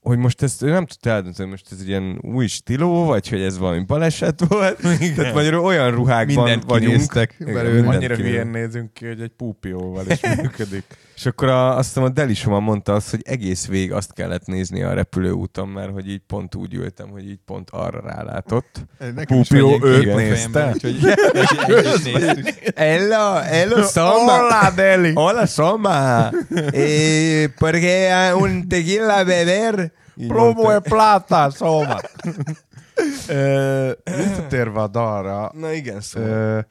hogy 0.00 0.18
most 0.18 0.42
ezt 0.42 0.62
ő 0.62 0.70
nem 0.70 0.86
tudta 0.86 1.10
eldönteni, 1.10 1.50
most 1.50 1.66
ez 1.72 1.86
ilyen 1.86 2.18
új 2.22 2.46
stíló, 2.46 3.04
vagy 3.04 3.28
hogy 3.28 3.40
ez 3.40 3.58
valami 3.58 3.84
baleset 3.84 4.42
volt. 4.48 4.76
Tehát 5.16 5.34
magyarul 5.34 5.64
olyan 5.64 5.90
ruhákban 5.90 6.34
Mindent 6.44 6.64
vagyunk. 6.64 6.90
kinéztek 6.92 7.34
Igen, 7.38 7.86
annyira 7.88 8.16
hülyén 8.16 8.46
nézünk 8.46 8.92
ki, 8.92 9.06
hogy 9.06 9.20
egy 9.20 9.32
púpióval 9.36 10.04
is 10.08 10.20
működik. 10.20 10.84
És 11.16 11.26
akkor 11.26 11.48
a, 11.48 11.76
azt 11.76 11.88
hiszem 11.88 12.02
a 12.02 12.08
Delisoma 12.08 12.60
mondta 12.60 12.94
azt, 12.94 13.10
hogy 13.10 13.20
egész 13.24 13.66
végig 13.66 13.92
azt 13.92 14.12
kellett 14.12 14.46
nézni 14.46 14.82
a 14.82 14.92
repülőúton, 14.92 15.68
mert 15.68 15.90
hogy 15.90 16.10
így 16.10 16.22
pont 16.26 16.54
úgy 16.54 16.74
ültem, 16.74 17.08
hogy 17.08 17.28
így 17.28 17.38
pont 17.44 17.70
arra 17.70 18.00
rálátott. 18.00 18.80
Nekem 19.14 19.38
is 19.38 19.48
Pupió 19.48 19.78
őt 19.82 20.12
a 20.12 20.16
nézte? 20.16 20.74
Hello, 22.76 23.34
hello, 23.34 23.82
Soma. 23.82 24.32
Hola, 24.32 24.70
Deli! 24.74 25.12
Hola, 25.12 25.46
Soma. 25.46 26.28
Eh, 26.72 27.50
porque 27.58 28.32
un 28.34 28.68
tequila 28.68 29.24
beber. 29.24 29.92
Promo 30.28 30.70
e 30.70 30.80
plata. 30.80 31.50
Ö, 33.28 33.90
Visszatérve 34.04 34.80
a 34.80 34.86
dalra, 34.88 35.52
Na 35.54 35.72
igen, 35.72 36.00
szóval. 36.00 36.66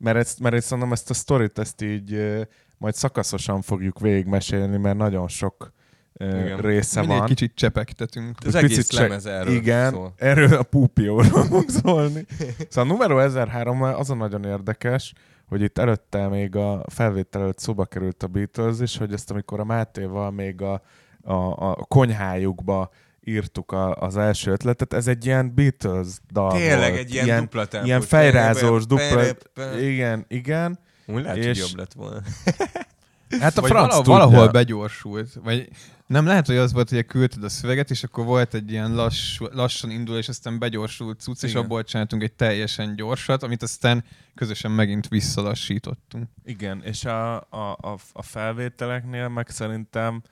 mert, 0.00 0.16
ezt, 0.16 0.40
mert 0.40 0.54
ezt 0.54 0.70
mondom, 0.70 0.92
ezt 0.92 1.10
a 1.10 1.14
sztorit, 1.14 1.58
ezt 1.58 1.82
így 1.82 2.12
ö, 2.12 2.40
majd 2.80 2.94
szakaszosan 2.94 3.62
fogjuk 3.62 4.00
végigmesélni, 4.00 4.76
mert 4.76 4.96
nagyon 4.96 5.28
sok 5.28 5.72
Igen. 6.14 6.58
része 6.58 7.00
Mindig 7.00 7.18
van. 7.18 7.26
kicsit 7.26 7.54
csepegtetünk. 7.54 8.38
Az 8.46 8.54
Egy 8.54 8.64
egész 8.64 8.76
picit 8.76 8.98
lemez 8.98 9.26
erről 9.26 9.54
Igen, 9.54 9.92
szól. 9.92 10.12
erről 10.16 10.54
a 10.54 10.62
púpióról 10.62 11.44
fog 11.44 11.68
szólni. 11.68 12.26
Szóval 12.68 12.90
a 12.90 12.92
numero 12.92 13.18
1003 13.18 13.82
az 13.82 14.10
a 14.10 14.14
nagyon 14.14 14.44
érdekes, 14.44 15.12
hogy 15.48 15.62
itt 15.62 15.78
előtte 15.78 16.28
még 16.28 16.56
a 16.56 16.84
felvétel 16.92 17.42
előtt 17.42 17.58
szóba 17.58 17.84
került 17.84 18.22
a 18.22 18.26
Beatles 18.26 18.78
is, 18.80 18.96
hogy 18.96 19.12
ezt 19.12 19.30
amikor 19.30 19.60
a 19.60 19.64
Mátéval 19.64 20.30
még 20.30 20.62
a, 20.62 20.82
a, 21.22 21.34
a 21.70 21.74
konyhájukba 21.74 22.90
írtuk 23.24 23.72
a, 23.72 23.94
az 23.94 24.16
első 24.16 24.50
ötletet, 24.50 24.92
ez 24.92 25.06
egy 25.06 25.26
ilyen 25.26 25.54
Beatles 25.54 26.06
dal 26.32 26.52
Tényleg 26.52 26.90
volt. 26.90 27.00
egy 27.02 27.14
ilyen, 27.14 27.40
dupla 27.40 27.64
tempó. 27.66 27.86
Ilyen 27.86 28.00
fejrázós, 28.00 28.86
dupla... 28.86 29.22
Igen, 29.80 30.24
igen. 30.28 30.78
Úgy 31.14 31.22
lehet, 31.22 31.36
hogy 31.36 31.46
És- 31.46 31.58
jobb 31.58 31.76
lett 31.78 31.92
volna. 31.92 32.20
Hát 33.40 33.58
a 33.58 33.60
Vagy 33.60 33.70
franc 33.70 33.90
vala, 33.92 34.02
tudja. 34.02 34.12
valahol 34.12 34.48
begyorsult. 34.48 35.32
Vagy 35.44 35.68
nem 36.06 36.26
lehet, 36.26 36.46
hogy 36.46 36.56
az 36.56 36.72
volt, 36.72 36.88
hogy 36.90 37.06
küldted 37.06 37.44
a 37.44 37.48
szöveget, 37.48 37.90
és 37.90 38.02
akkor 38.04 38.24
volt 38.24 38.54
egy 38.54 38.70
ilyen 38.70 38.94
lass, 38.94 39.38
lassan 39.52 39.90
indul, 39.90 40.16
és 40.16 40.28
aztán 40.28 40.58
begyorsult 40.58 41.20
cucc, 41.20 41.42
és 41.42 41.50
Igen. 41.50 41.62
abból 41.62 41.84
csináltunk 41.84 42.22
egy 42.22 42.32
teljesen 42.32 42.96
gyorsat, 42.96 43.42
amit 43.42 43.62
aztán 43.62 44.04
közösen 44.34 44.70
megint 44.70 45.08
visszalassítottunk. 45.08 46.28
Igen, 46.44 46.82
és 46.84 47.04
a, 47.04 47.36
a, 47.36 47.78
a, 47.80 47.96
a 48.12 48.22
felvételeknél 48.22 49.28
meg 49.28 49.48
szerintem 49.48 50.22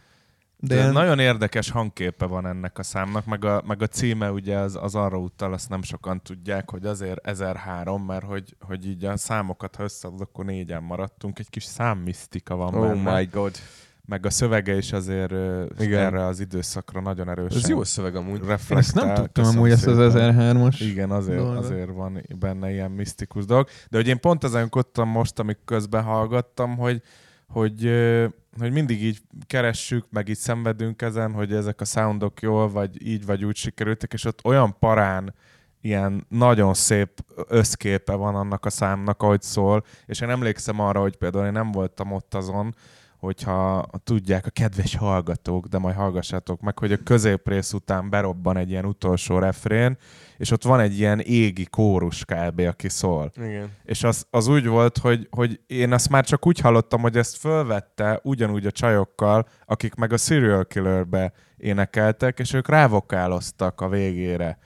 De 0.60 0.74
De 0.74 0.80
ilyen- 0.80 0.92
nagyon 0.92 1.18
érdekes 1.18 1.70
hangképe 1.70 2.26
van 2.26 2.46
ennek 2.46 2.78
a 2.78 2.82
számnak, 2.82 3.24
meg 3.24 3.44
a, 3.44 3.62
meg 3.66 3.82
a 3.82 3.86
címe 3.86 4.30
ugye 4.32 4.56
az, 4.56 4.78
az 4.82 4.94
arra 4.94 5.16
utal, 5.18 5.52
azt 5.52 5.68
nem 5.68 5.82
sokan 5.82 6.22
tudják, 6.22 6.70
hogy 6.70 6.86
azért 6.86 7.26
1003, 7.26 8.04
mert 8.04 8.24
hogy, 8.24 8.56
hogy 8.60 8.86
így 8.86 9.04
a 9.04 9.16
számokat, 9.16 9.76
ha 9.76 9.82
összeadod, 9.82 10.20
akkor 10.20 10.44
négyen 10.44 10.82
maradtunk, 10.82 11.38
egy 11.38 11.50
kis 11.50 11.64
számmisztika 11.64 12.56
van 12.56 12.74
Oh 12.74 12.80
benne. 12.88 13.18
my 13.18 13.24
god. 13.32 13.52
Meg 14.06 14.26
a 14.26 14.30
szövege 14.30 14.76
is 14.76 14.92
azért 14.92 15.32
Igen. 15.78 16.00
erre 16.04 16.24
az 16.24 16.40
időszakra 16.40 17.00
nagyon 17.00 17.28
erősen 17.28 17.58
Ez 17.58 17.68
jó 17.68 17.84
szöveg 17.84 18.16
amúgy. 18.16 18.40
reflektál. 18.46 18.76
Én 18.76 18.78
ezt 18.78 18.94
nem 18.94 19.14
tudtam 19.14 19.44
amúgy 19.44 19.70
ezt 19.70 19.86
az 19.86 20.12
szépen. 20.12 20.34
1003-as. 20.38 20.76
Igen, 20.80 21.10
azért, 21.10 21.38
dolgot. 21.38 21.64
azért 21.64 21.90
van 21.90 22.22
benne 22.38 22.70
ilyen 22.70 22.90
misztikus 22.90 23.44
dolog. 23.44 23.68
De 23.90 23.96
hogy 23.96 24.08
én 24.08 24.20
pont 24.20 24.44
ezen 24.44 24.68
kottam 24.68 25.08
most, 25.08 25.38
amik 25.38 25.58
közben 25.64 26.02
hallgattam, 26.02 26.76
hogy, 26.76 27.02
hogy, 27.52 27.90
hogy 28.58 28.72
mindig 28.72 29.02
így 29.02 29.20
keressük, 29.46 30.06
meg 30.10 30.28
így 30.28 30.36
szenvedünk 30.36 31.02
ezen, 31.02 31.32
hogy 31.32 31.52
ezek 31.52 31.80
a 31.80 31.84
soundok 31.84 32.42
jól, 32.42 32.70
vagy 32.70 33.06
így, 33.06 33.26
vagy 33.26 33.44
úgy 33.44 33.56
sikerültek, 33.56 34.12
és 34.12 34.24
ott 34.24 34.44
olyan 34.44 34.78
parán 34.78 35.34
ilyen 35.80 36.26
nagyon 36.28 36.74
szép 36.74 37.24
összképe 37.48 38.14
van 38.14 38.34
annak 38.34 38.64
a 38.64 38.70
számnak, 38.70 39.22
ahogy 39.22 39.42
szól, 39.42 39.84
és 40.06 40.20
én 40.20 40.30
emlékszem 40.30 40.80
arra, 40.80 41.00
hogy 41.00 41.16
például 41.16 41.46
én 41.46 41.52
nem 41.52 41.72
voltam 41.72 42.12
ott 42.12 42.34
azon, 42.34 42.74
hogyha 43.18 43.86
tudják 44.04 44.46
a 44.46 44.50
kedves 44.50 44.96
hallgatók, 44.96 45.66
de 45.66 45.78
majd 45.78 45.96
hallgassátok 45.96 46.60
meg, 46.60 46.78
hogy 46.78 46.92
a 46.92 47.02
középrész 47.04 47.72
után 47.72 48.10
berobban 48.10 48.56
egy 48.56 48.70
ilyen 48.70 48.84
utolsó 48.84 49.38
refrén, 49.38 49.96
és 50.36 50.50
ott 50.50 50.62
van 50.62 50.80
egy 50.80 50.98
ilyen 50.98 51.20
égi 51.20 51.64
kórus 51.64 52.24
kb. 52.24 52.60
aki 52.60 52.88
szól. 52.88 53.32
Igen. 53.36 53.70
És 53.84 54.04
az, 54.04 54.26
az 54.30 54.48
úgy 54.48 54.66
volt, 54.66 54.98
hogy, 54.98 55.28
hogy 55.30 55.60
én 55.66 55.92
azt 55.92 56.08
már 56.08 56.24
csak 56.24 56.46
úgy 56.46 56.58
hallottam, 56.58 57.00
hogy 57.00 57.16
ezt 57.16 57.36
fölvette 57.36 58.20
ugyanúgy 58.22 58.66
a 58.66 58.70
csajokkal, 58.70 59.48
akik 59.66 59.94
meg 59.94 60.12
a 60.12 60.16
Serial 60.16 60.64
Killerbe 60.64 61.32
énekeltek, 61.56 62.38
és 62.38 62.52
ők 62.52 62.68
rávokáloztak 62.68 63.80
a 63.80 63.88
végére. 63.88 64.58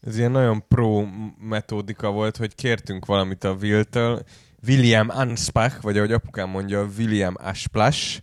Ez 0.00 0.18
ilyen 0.18 0.30
nagyon 0.30 0.64
pro 0.68 1.04
metódika 1.38 2.10
volt, 2.10 2.36
hogy 2.36 2.54
kértünk 2.54 3.06
valamit 3.06 3.44
a 3.44 3.56
Will-től, 3.60 4.22
William 4.66 5.08
Anspach, 5.08 5.80
vagy 5.80 5.96
ahogy 5.96 6.12
apukám 6.12 6.48
mondja, 6.48 6.88
William 6.98 7.34
Asplash. 7.38 8.22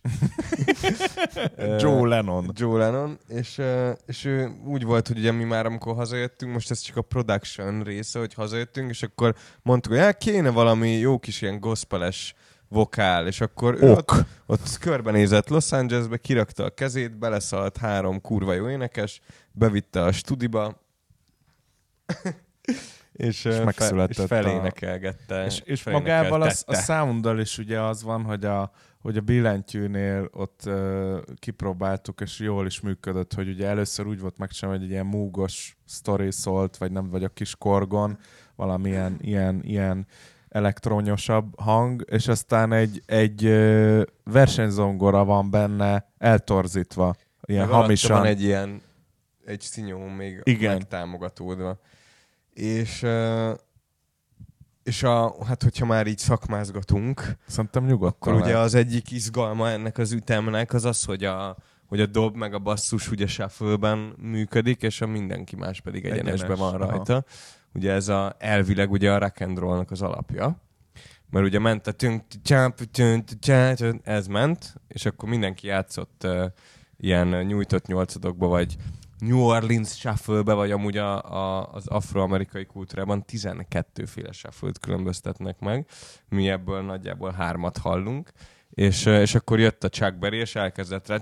Joe 1.82 2.08
Lennon. 2.08 2.52
Joe 2.54 2.78
Lennon, 2.78 3.20
és, 3.28 3.62
és 4.06 4.26
ő 4.26 4.52
úgy 4.66 4.84
volt, 4.84 5.08
hogy 5.08 5.18
ugye 5.18 5.32
mi 5.32 5.44
már 5.44 5.66
amikor 5.66 5.96
hazajöttünk, 5.96 6.54
most 6.54 6.72
ez 6.72 6.80
csak 6.80 6.98
a 6.98 7.02
production 7.02 7.84
része, 7.84 8.20
hogy 8.20 8.34
hazajöttünk, 8.34 8.90
és 8.90 9.04
akkor 9.04 9.36
mondtuk, 9.62 9.92
hogy 9.92 10.02
hát 10.02 10.18
kéne 10.18 10.50
valami 10.50 10.90
jó 10.90 11.20
kis 11.20 11.42
ilyen 11.42 11.60
gospeles 11.60 12.36
vokál, 12.68 13.28
és 13.28 13.42
akkor 13.42 13.78
ő 13.82 13.92
ott, 13.92 14.12
ott 14.46 14.78
körbenézett 14.80 15.50
Los 15.50 15.72
Angelesbe, 15.72 16.18
kirakta 16.18 16.64
a 16.64 16.70
kezét, 16.70 17.18
beleszalt 17.18 17.78
három 17.78 18.22
kurva 18.22 18.54
jó 18.54 18.70
énekes, 18.70 19.22
bevitte 19.52 20.04
a 20.04 20.12
studiba, 20.12 20.82
és, 23.12 23.42
fe, 23.42 23.50
és 23.50 23.64
megszületett 23.64 24.18
a- 24.18 24.28
felénekelgette. 24.28 25.46
És, 25.46 25.62
és 25.66 25.84
magával 25.84 26.42
a, 26.42 26.52
a 26.66 26.76
sounddal 26.76 27.40
is 27.40 27.58
ugye 27.58 27.82
az 27.82 28.04
van, 28.04 28.24
hogy 28.24 28.46
a, 28.46 28.72
hogy 29.02 29.18
a 29.18 29.22
billentyűnél 29.22 30.30
ott 30.34 30.62
uh, 30.66 31.18
kipróbáltuk, 31.36 32.22
és 32.22 32.40
jól 32.40 32.66
is 32.66 32.80
működött, 32.80 33.34
hogy 33.34 33.50
ugye 33.50 33.68
először 33.68 34.08
úgy 34.08 34.20
volt 34.20 34.38
megcsinálva, 34.38 34.78
hogy 34.80 34.88
egy 34.88 34.94
ilyen 34.94 35.06
múgos 35.06 35.78
sztori 35.86 36.32
szólt, 36.32 36.78
vagy 36.78 36.92
nem, 36.92 37.10
vagy 37.10 37.24
a 37.24 37.30
kis 37.30 37.56
korgon, 37.56 38.18
valamilyen 38.56 39.18
ilyen, 39.22 39.62
ilyen 39.64 40.08
elektronyosabb 40.50 41.60
hang, 41.60 42.06
és 42.10 42.28
aztán 42.28 42.72
egy, 42.74 43.02
egy 43.06 43.46
uh, 43.46 44.02
versenyzongora 44.24 45.26
van 45.26 45.50
benne 45.50 46.12
eltorzítva, 46.18 47.16
ilyen 47.46 47.68
Meg 47.68 47.76
hamisan. 47.76 48.18
van 48.18 48.26
egy 48.26 48.44
ilyen, 48.44 48.82
egy 49.46 49.62
szinyó 49.62 50.06
még 50.08 50.42
Igen. 50.44 50.74
megtámogatódva. 50.74 51.80
És, 52.54 53.06
és 54.84 55.04
a, 55.04 55.46
hát 55.46 55.64
hogyha 55.64 55.86
már 55.86 56.08
így 56.08 56.18
szakmázgatunk, 56.18 57.38
Szerintem 57.48 57.86
nyugodtan. 57.86 58.34
akkor 58.34 58.46
ugye 58.46 58.58
az 58.58 58.76
egyik 58.76 59.12
izgalma 59.12 59.70
ennek 59.70 59.98
az 59.98 60.12
ütemnek 60.12 60.74
az 60.74 60.86
az, 60.86 61.04
hogy 61.04 61.24
a, 61.24 61.58
hogy 61.86 62.02
a 62.02 62.06
dob 62.06 62.36
meg 62.36 62.54
a 62.54 62.60
basszus 62.60 63.12
ugye 63.12 63.28
shuffle 63.28 63.96
működik, 64.18 64.82
és 64.82 65.02
a 65.02 65.08
mindenki 65.08 65.56
más 65.56 65.82
pedig 65.82 66.06
egyenesben 66.06 66.52
Egyenes, 66.52 66.60
van 66.60 66.82
aha. 66.82 66.92
rajta. 66.92 67.24
Ugye 67.74 67.92
ez 67.92 68.08
a, 68.08 68.36
elvileg 68.38 68.92
ugye 68.92 69.12
a 69.12 69.18
rock 69.18 69.42
and 69.42 69.58
rollnak 69.58 69.92
az 69.92 70.02
alapja. 70.02 70.62
Mert 71.30 71.46
ugye 71.46 71.60
ment 71.60 71.88
a 71.88 71.92
tünk, 71.92 72.24
tcsáp, 72.44 72.80
tünk, 72.92 73.30
ez 74.04 74.28
ment, 74.28 74.76
és 74.88 75.06
akkor 75.06 75.30
mindenki 75.30 75.68
játszott 75.68 76.22
uh, 76.24 76.46
ilyen 76.98 77.28
nyújtott 77.28 77.86
nyolcadokba, 77.86 78.48
vagy 78.48 78.76
New 79.20 79.40
Orleans 79.40 79.90
shuffle 79.90 80.42
vagy 80.42 80.72
amúgy 80.72 80.98
a, 80.98 81.24
a, 81.24 81.70
az 81.72 81.88
afroamerikai 81.88 82.66
kultúrában 82.66 83.26
12 83.26 84.06
féle 84.06 84.32
shuffle 84.32 84.72
különböztetnek 84.82 85.60
meg. 85.60 85.86
Mi 86.30 86.50
ebből 86.50 86.82
nagyjából 86.82 87.32
hármat 87.32 87.78
hallunk. 87.78 88.32
És, 88.70 89.06
és 89.06 89.36
akkor 89.36 89.60
jött 89.60 89.84
a 89.84 89.90
Chuck 89.90 90.18
Berry, 90.18 90.38
és 90.38 90.56
elkezdett 90.56 91.08
rá, 91.08 91.16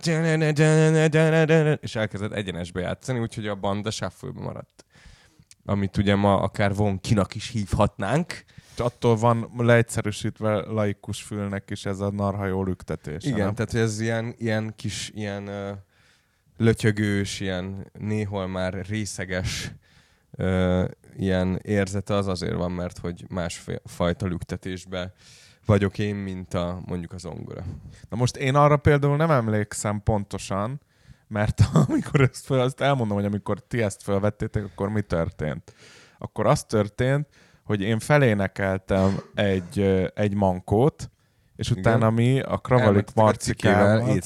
és 1.81 1.95
elkezdett 1.95 2.31
egyenesbe 2.31 2.81
játszani, 2.81 3.19
úgyhogy 3.19 3.47
a 3.47 3.55
banda 3.55 3.91
shuffle 3.91 4.31
maradt. 4.33 4.85
Amit 5.65 5.97
ugye 5.97 6.15
ma 6.15 6.39
akár 6.39 6.75
vonkinak 6.75 7.35
is 7.35 7.49
hívhatnánk. 7.49 8.43
Attól 8.77 9.15
van 9.15 9.51
leegyszerűsítve 9.57 10.55
laikus 10.55 11.21
fülnek 11.21 11.69
is 11.69 11.85
ez 11.85 11.99
a 11.99 12.11
narhajó 12.11 12.63
lüktetés. 12.63 13.23
Igen, 13.23 13.45
nem? 13.45 13.53
tehát 13.53 13.73
ez 13.73 13.99
ilyen, 13.99 14.35
ilyen 14.37 14.73
kis, 14.75 15.11
ilyen 15.13 15.49
lötyögős, 16.57 17.39
ilyen 17.39 17.91
néhol 17.99 18.47
már 18.47 18.85
részeges 18.85 19.71
ö, 20.31 20.85
ilyen 21.17 21.59
érzete 21.61 22.13
az 22.13 22.27
azért 22.27 22.55
van, 22.55 22.71
mert 22.71 22.97
hogy 22.97 23.25
másfajta 23.29 24.25
lüktetésbe 24.25 25.13
vagyok 25.65 25.99
én, 25.99 26.15
mint 26.15 26.53
a 26.53 26.81
mondjuk 26.85 27.13
az 27.13 27.25
ongora. 27.25 27.63
Na 28.09 28.17
most 28.17 28.35
én 28.35 28.55
arra 28.55 28.77
például 28.77 29.15
nem 29.15 29.31
emlékszem 29.31 30.01
pontosan, 30.03 30.81
mert 31.27 31.61
amikor 31.87 32.21
ezt, 32.21 32.45
fel, 32.45 32.59
azt 32.59 32.81
elmondom, 32.81 33.17
hogy 33.17 33.25
amikor 33.25 33.59
ti 33.59 33.81
ezt 33.81 34.03
felvettétek, 34.03 34.63
akkor 34.63 34.89
mi 34.89 35.01
történt? 35.01 35.73
Akkor 36.17 36.45
az 36.45 36.63
történt, 36.63 37.27
hogy 37.63 37.81
én 37.81 37.99
felénekeltem 37.99 39.19
egy, 39.33 39.79
egy 40.13 40.33
mankót, 40.33 41.11
és 41.57 41.71
utána 41.71 42.09
mi 42.09 42.39
a 42.39 42.57
Kravalik 42.57 43.07
Marcikával 43.15 44.19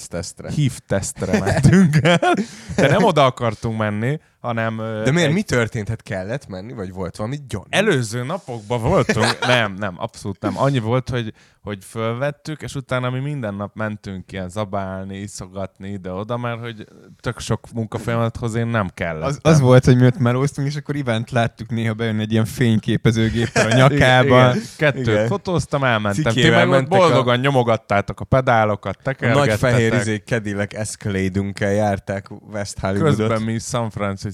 hív 0.55 0.79
tesztre 0.87 1.39
mentünk 1.39 1.97
el, 2.01 2.33
de 2.75 2.87
nem 2.87 3.03
oda 3.03 3.25
akartunk 3.25 3.77
menni, 3.77 4.19
hanem... 4.41 4.77
De 4.77 5.11
miért 5.11 5.27
egy- 5.27 5.33
mi 5.33 5.41
történt? 5.41 5.87
Hát 5.89 6.01
kellett 6.03 6.47
menni, 6.47 6.73
vagy 6.73 6.91
volt 6.93 7.15
valami 7.15 7.37
gyanú? 7.47 7.63
Előző 7.69 8.23
napokban 8.23 8.81
voltunk, 8.81 9.39
nem, 9.47 9.73
nem, 9.73 9.93
abszolút 9.97 10.41
nem. 10.41 10.57
Annyi 10.57 10.79
volt, 10.79 11.09
hogy, 11.09 11.33
hogy 11.61 11.77
fölvettük, 11.83 12.61
és 12.61 12.75
utána 12.75 13.09
mi 13.09 13.19
minden 13.19 13.53
nap 13.53 13.75
mentünk 13.75 14.31
ilyen 14.31 14.49
zabálni, 14.49 15.17
iszogatni 15.17 15.89
ide-oda, 15.89 16.37
mert 16.37 16.59
hogy 16.59 16.85
tök 17.19 17.39
sok 17.39 17.71
munkafolyamathoz 17.73 18.55
én 18.55 18.67
nem 18.67 18.89
kellett. 18.93 19.27
Az, 19.27 19.39
az 19.41 19.59
volt, 19.59 19.85
hogy 19.85 19.95
mi 19.97 20.05
ott 20.05 20.17
melóztunk, 20.17 20.67
és 20.67 20.75
akkor 20.75 20.95
Ivánt 20.95 21.31
láttuk 21.31 21.69
néha 21.69 21.93
bejönni 21.93 22.21
egy 22.21 22.31
ilyen 22.31 22.45
fényképezőgéppel 22.45 23.69
a 23.71 23.75
nyakába. 23.75 24.49
Igen, 24.49 24.61
kettőt 24.77 25.07
Igen. 25.07 25.27
fotóztam, 25.27 25.83
elmentem. 25.83 26.23
Ti 26.23 26.29
Cikével 26.29 26.65
meg 26.65 26.67
ott 26.67 26.73
mentek 26.89 26.91
a- 26.93 26.97
boldogan 26.97 27.39
nyomogattátok 27.39 28.19
a 28.19 28.25
pedálokat, 28.25 28.95
A 28.99 29.01
tekergettetek. 29.03 29.49
nagy 29.49 29.59
fehér 29.59 29.93
izé 29.93 30.15
Cadillac 30.25 30.73
Escalade-ünkkel 30.73 31.71
járták 31.71 32.27
West 32.51 32.79
Hollywoodot. 32.79 33.17
Közben 33.17 33.41
mi 33.41 33.59
San 33.59 33.89
Francisco-ba 33.89 34.29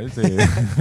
izé, 0.00 0.34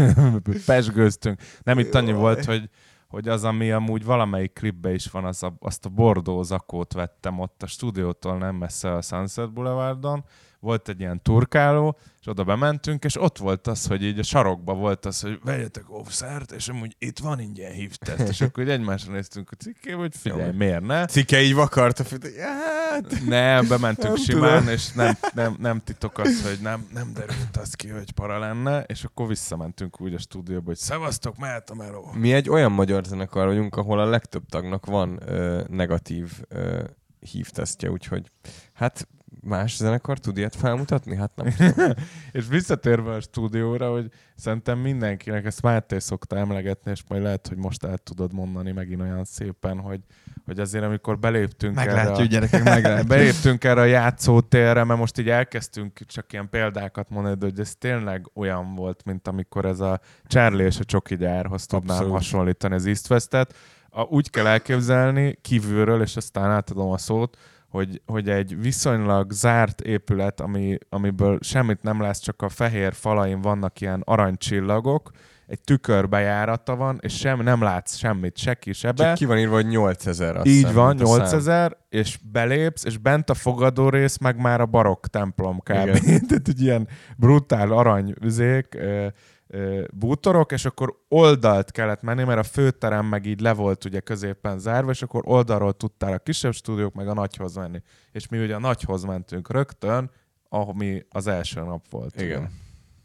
pesgőztünk. 0.66 1.40
Nem 1.64 1.80
itt 1.80 1.96
annyi 1.96 2.14
volt, 2.14 2.46
hogy, 2.46 2.70
hogy 3.08 3.28
az, 3.28 3.44
ami 3.44 3.72
amúgy 3.72 4.06
valamelyik 4.06 4.54
klipbe 4.54 4.94
is 4.94 5.06
van, 5.06 5.26
az 5.26 5.44
a, 5.44 5.56
azt 5.60 5.86
a 5.86 5.90
bordó 5.90 6.44
zakót 6.44 6.94
vettem 6.94 7.40
ott 7.40 7.64
a 7.64 7.68
stúdiótól 7.68 8.38
nem 8.38 8.56
messze 8.56 8.94
a 8.96 9.02
Sunset 9.02 9.54
Boulevardon. 9.54 10.26
Volt 10.66 10.90
egy 10.90 11.00
ilyen 11.00 11.22
turkáló, 11.22 11.98
és 12.20 12.28
oda 12.28 12.44
bementünk, 12.44 13.04
és 13.04 13.22
ott 13.22 13.38
volt 13.38 13.68
az, 13.68 13.88
hogy 13.88 14.04
így 14.04 14.20
a 14.20 14.24
sarokba 14.24 14.74
volt 14.74 15.06
az, 15.06 15.22
hogy 15.22 15.40
vegyetek 15.44 15.84
offszert, 15.88 16.52
és 16.52 16.68
amúgy 16.68 16.96
itt 16.98 17.20
van 17.20 17.40
ingyen 17.40 17.72
hívtest. 17.72 18.30
És 18.30 18.42
akkor 18.42 18.64
így 18.64 18.70
egymásra 18.70 19.14
néztünk 19.14 19.52
a 19.52 19.56
cikké, 19.56 19.92
hogy 19.92 20.16
figyelj, 20.16 20.52
miért 20.52 20.82
ne? 20.82 21.06
Cike 21.06 21.42
így 21.42 21.54
vakarta, 21.54 22.04
hogy 22.10 22.22
hát... 22.38 23.26
Nem, 23.26 23.68
bementünk 23.68 24.16
Nem 24.16 24.24
simán, 24.24 24.60
tudom. 24.60 24.74
és 24.74 24.92
nem, 24.92 25.18
nem, 25.34 25.56
nem 25.60 25.82
titok 25.84 26.18
az, 26.18 26.44
hogy 26.44 26.58
nem, 26.62 26.88
nem 26.94 27.14
derült 27.14 27.58
az 27.58 27.74
ki, 27.74 27.88
hogy 27.88 28.12
para 28.12 28.40
lenne, 28.40 28.84
és 28.84 29.04
akkor 29.04 29.28
visszamentünk 29.28 30.02
úgy 30.02 30.14
a 30.14 30.20
stúdióba, 30.20 30.66
hogy 30.66 30.78
szevasztok, 30.78 31.38
mehet 31.38 31.70
a 31.70 31.76
meló. 31.76 32.12
Mi 32.14 32.34
egy 32.34 32.50
olyan 32.50 32.72
magyar 32.72 33.04
zenekar 33.04 33.48
vagyunk, 33.48 33.76
ahol 33.76 34.00
a 34.00 34.06
legtöbb 34.06 34.46
tagnak 34.50 34.86
van 34.86 35.20
ö, 35.26 35.64
negatív 35.68 36.32
ö, 36.48 36.84
hívtesztje, 37.20 37.90
úgyhogy 37.92 38.32
hát 38.74 39.08
más 39.46 39.76
zenekar 39.76 40.20
tud 40.20 40.38
ilyet 40.38 40.56
felmutatni? 40.56 41.16
Hát 41.16 41.32
nem. 41.36 41.48
És 42.32 42.48
visszatérve 42.48 43.14
a 43.14 43.20
stúdióra, 43.22 43.92
hogy 43.92 44.12
szerintem 44.36 44.80
mindenkinek, 44.80 45.46
ezt 45.46 45.62
Máté 45.62 46.00
szokta 46.00 46.38
emlegetni, 46.38 46.92
és 46.92 47.04
majd 47.08 47.22
lehet, 47.22 47.48
hogy 47.48 47.58
most 47.58 47.84
el 47.84 47.98
tudod 47.98 48.34
mondani 48.34 48.72
megint 48.72 49.02
olyan 49.02 49.24
szépen, 49.24 49.80
hogy, 49.80 50.00
hogy 50.46 50.60
azért 50.60 50.84
amikor 50.84 51.20
beléptünk 51.20 51.78
erre, 51.80 51.94
Meglátjuk, 51.94 52.28
a- 52.28 52.32
gyerekek, 52.32 52.64
meglátjuk. 52.64 53.08
beléptünk 53.18 53.64
erre 53.64 53.82
a 53.82 53.86
játszótérre, 53.86 54.84
mert 54.84 55.00
most 55.00 55.18
így 55.20 55.30
elkezdtünk 55.30 56.00
csak 56.06 56.34
ilyen 56.34 56.50
példákat 56.50 57.10
mondani, 57.10 57.36
de 57.36 57.46
hogy 57.46 57.60
ez 57.60 57.76
tényleg 57.76 58.30
olyan 58.34 58.76
volt, 58.76 59.04
mint 59.06 59.28
amikor 59.28 59.66
ez 59.66 59.80
a 59.80 60.00
Charlie 60.28 60.64
és 60.64 60.80
a 60.80 60.84
Csoki 60.84 61.16
gyárhoz 61.16 61.66
tudnám 61.66 61.96
Abszolút. 61.96 62.14
hasonlítani 62.18 62.74
az 62.76 62.86
East 62.86 63.10
West-et. 63.10 63.54
A, 63.90 64.02
úgy 64.02 64.30
kell 64.30 64.48
elképzelni 64.48 65.38
kívülről, 65.42 66.02
és 66.02 66.16
aztán 66.16 66.52
átadom 66.52 66.92
a 66.92 66.98
szót, 66.98 67.38
hogy, 67.76 68.02
hogy 68.06 68.30
egy 68.30 68.62
viszonylag 68.62 69.32
zárt 69.32 69.82
épület, 69.82 70.40
ami, 70.40 70.78
amiből 70.90 71.38
semmit 71.42 71.84
nem 71.84 72.02
látsz, 72.02 72.20
csak 72.20 72.42
a 72.42 72.50
fehér 72.50 72.94
falain 72.94 73.42
vannak 73.42 73.82
ilyen 73.82 74.02
aranycsillagok, 74.06 75.12
egy 75.48 75.62
tükörbejárata 75.62 76.76
van, 76.76 76.98
és 77.02 77.18
sem, 77.18 77.42
nem 77.42 77.62
látsz 77.62 77.96
semmit, 77.96 78.38
se 78.38 78.54
ki, 78.54 78.74
se 78.74 78.92
be. 78.92 79.04
Csak 79.04 79.14
ki 79.14 79.26
van 79.26 79.38
írva, 79.38 79.54
hogy 79.54 79.68
8000 79.68 80.36
azt 80.36 80.46
Így 80.46 80.54
hiszem, 80.54 80.74
van, 80.74 80.88
mint 80.88 81.02
a 81.02 81.06
szám. 81.06 81.18
8000, 81.18 81.78
és 81.90 82.20
belépsz, 82.32 82.84
és 82.86 82.98
bent 82.98 83.30
a 83.30 83.34
fogadó 83.34 83.90
rész 83.90 84.18
meg 84.18 84.42
már 84.42 84.62
a 84.62 84.66
barokk 84.66 85.06
templom 85.06 85.58
kb. 85.58 86.00
Tehát 86.28 86.48
egy 86.48 86.62
ilyen 86.62 86.88
brutál 87.18 87.72
arany 87.72 88.16
üzék, 88.22 88.78
bútorok, 89.92 90.52
és 90.52 90.66
akkor 90.66 91.00
oldalt 91.08 91.72
kellett 91.72 92.02
menni, 92.02 92.24
mert 92.24 92.40
a 92.40 92.44
főterem 92.44 93.06
meg 93.06 93.26
így 93.26 93.40
le 93.40 93.54
volt 93.54 93.86
ugye 93.86 94.00
középen 94.00 94.60
zárva, 94.60 94.92
és 94.92 95.02
akkor 95.02 95.22
oldalról 95.26 95.74
tudtál 95.74 96.14
a 96.14 96.18
kisebb 96.18 96.54
stúdiók 96.54 96.94
meg 96.94 97.08
a 97.08 97.14
nagyhoz 97.14 97.56
menni. 97.56 97.82
És 98.12 98.28
mi 98.28 98.44
ugye 98.44 98.56
a 98.56 98.60
nagyhoz 98.60 99.04
mentünk 99.04 99.52
rögtön, 99.52 100.12
ami 100.50 101.06
az 101.10 101.28
első 101.28 101.62
nap 101.62 101.90
volt. 101.90 102.22
Igen. 102.22 102.52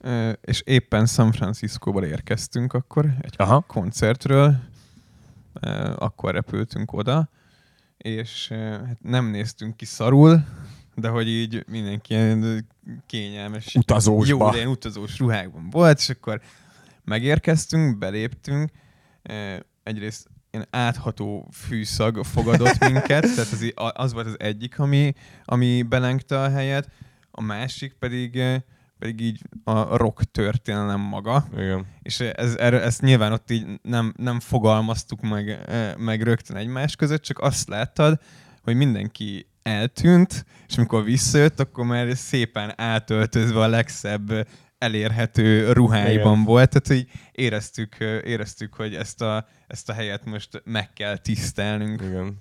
Ö, 0.00 0.32
és 0.40 0.60
éppen 0.60 1.06
San 1.06 1.32
Franciscóba 1.32 2.06
érkeztünk 2.06 2.72
akkor 2.72 3.06
egy 3.20 3.34
Aha. 3.36 3.60
koncertről, 3.60 4.54
akkor 5.96 6.32
repültünk 6.32 6.92
oda, 6.92 7.28
és 7.96 8.48
hát 8.48 9.02
nem 9.02 9.26
néztünk 9.26 9.76
ki 9.76 9.84
szarul, 9.84 10.44
de 11.00 11.08
hogy 11.08 11.28
így 11.28 11.64
mindenki 11.66 12.14
ilyen 12.14 12.68
kényelmes. 13.06 13.74
Utazósba. 13.74 14.44
Jó, 14.44 14.50
de 14.50 14.56
ilyen 14.56 14.68
utazós 14.68 15.18
ruhákban 15.18 15.70
volt, 15.70 15.98
és 15.98 16.08
akkor 16.08 16.40
megérkeztünk, 17.04 17.98
beléptünk, 17.98 18.70
egyrészt 19.82 20.28
ilyen 20.50 20.66
átható 20.70 21.48
fűszag 21.52 22.24
fogadott 22.24 22.78
minket, 22.92 23.22
tehát 23.22 23.52
az, 23.52 23.72
az 23.74 24.12
volt 24.12 24.26
az 24.26 24.36
egyik, 24.38 24.78
ami, 24.78 25.12
ami 25.44 25.82
belengte 25.82 26.40
a 26.40 26.50
helyet, 26.50 26.88
a 27.30 27.42
másik 27.42 27.92
pedig, 27.92 28.42
pedig 28.98 29.20
így 29.20 29.42
a 29.64 29.96
rock 29.96 30.22
történelem 30.22 31.00
maga, 31.00 31.46
Igen. 31.52 31.86
és 32.02 32.20
ez, 32.20 32.56
erre, 32.56 32.82
ezt 32.82 33.02
nyilván 33.02 33.32
ott 33.32 33.50
így 33.50 33.66
nem, 33.82 34.12
nem 34.16 34.40
fogalmaztuk 34.40 35.20
meg, 35.20 35.58
meg 35.98 36.22
rögtön 36.22 36.56
egymás 36.56 36.96
között, 36.96 37.22
csak 37.22 37.38
azt 37.38 37.68
láttad, 37.68 38.20
hogy 38.62 38.74
mindenki 38.74 39.49
eltűnt, 39.62 40.44
és 40.68 40.76
amikor 40.76 41.04
visszajött, 41.04 41.60
akkor 41.60 41.84
már 41.84 42.16
szépen 42.16 42.72
átöltözve 42.76 43.60
a 43.60 43.68
legszebb 43.68 44.46
elérhető 44.78 45.72
ruháiban 45.72 46.32
Igen. 46.32 46.44
volt, 46.44 46.70
tehát 46.70 46.86
hogy 46.86 47.18
éreztük, 47.32 47.96
éreztük, 48.24 48.74
hogy 48.74 48.94
ezt 48.94 49.22
a, 49.22 49.46
ezt 49.66 49.88
a 49.88 49.92
helyet 49.92 50.24
most 50.24 50.62
meg 50.64 50.92
kell 50.92 51.16
tisztelnünk. 51.16 52.02
Igen. 52.02 52.38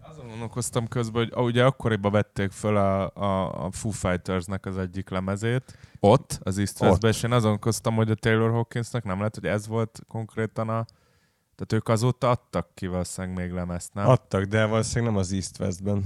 Azon 0.00 0.28
gondolkoztam 0.28 0.88
közben, 0.88 1.30
hogy 1.32 1.44
ugye 1.44 1.64
akkoriban 1.64 2.12
vették 2.12 2.50
föl 2.50 2.76
a, 2.76 3.10
a, 3.14 3.64
a 3.64 3.70
Foo 3.70 3.90
Fighters-nek 3.90 4.66
az 4.66 4.78
egyik 4.78 5.08
lemezét, 5.08 5.78
ott, 6.00 6.38
az 6.42 6.58
East 6.58 7.04
és 7.04 7.22
én 7.22 7.30
azon 7.30 7.40
gondolkoztam, 7.40 7.94
hogy 7.94 8.10
a 8.10 8.14
Taylor 8.14 8.50
Hawkinsnak 8.50 9.04
nem 9.04 9.18
lehet, 9.18 9.34
hogy 9.34 9.46
ez 9.46 9.66
volt 9.66 10.00
konkrétan 10.08 10.68
a... 10.68 10.84
Tehát 11.56 11.72
ők 11.72 11.88
azóta 11.88 12.30
adtak 12.30 12.68
ki 12.74 12.86
valószínűleg 12.86 13.36
még 13.36 13.50
lemezt, 13.50 13.94
nem? 13.94 14.08
Adtak, 14.08 14.44
de 14.44 14.64
valószínűleg 14.64 15.12
nem 15.12 15.20
az 15.20 15.32
East 15.32 15.60
Westben. 15.60 16.04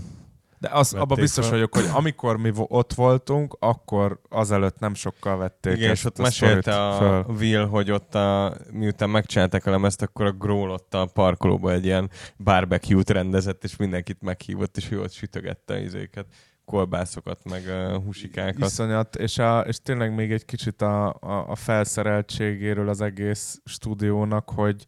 De 0.60 0.68
az, 0.72 0.94
abban 0.94 1.18
biztos 1.20 1.44
fel. 1.44 1.54
vagyok, 1.54 1.74
hogy 1.74 1.88
amikor 1.92 2.36
mi 2.36 2.52
ott 2.54 2.92
voltunk, 2.92 3.56
akkor 3.58 4.20
azelőtt 4.28 4.78
nem 4.78 4.94
sokkal 4.94 5.36
vették 5.36 5.76
Igen, 5.76 5.90
és 5.90 6.04
ott 6.04 6.18
mesélte 6.18 6.88
a 6.88 6.96
föl. 6.96 7.24
Will, 7.36 7.66
hogy 7.66 7.90
ott 7.90 8.14
a, 8.14 8.56
miután 8.72 9.10
megcsinálták 9.10 9.66
a 9.66 9.70
lemezt, 9.70 10.02
akkor 10.02 10.26
a 10.26 10.32
Grohl 10.32 10.70
ott 10.70 10.94
a 10.94 11.06
parkolóba 11.06 11.72
egy 11.72 11.84
ilyen 11.84 12.10
barbecue-t 12.38 13.10
rendezett, 13.10 13.64
és 13.64 13.76
mindenkit 13.76 14.22
meghívott, 14.22 14.76
és 14.76 14.90
ő 14.90 15.00
ott 15.00 15.12
sütögette 15.12 15.74
az 15.74 15.80
izéket, 15.80 16.26
kolbászokat, 16.64 17.44
meg 17.44 17.62
uh, 17.66 18.04
husikákat. 18.04 18.68
Iszonyat, 18.68 19.16
és, 19.16 19.38
a, 19.38 19.60
és 19.60 19.82
tényleg 19.82 20.14
még 20.14 20.32
egy 20.32 20.44
kicsit 20.44 20.82
a, 20.82 21.08
a, 21.08 21.44
a 21.48 21.54
felszereltségéről 21.54 22.88
az 22.88 23.00
egész 23.00 23.60
stúdiónak, 23.64 24.50
hogy, 24.50 24.86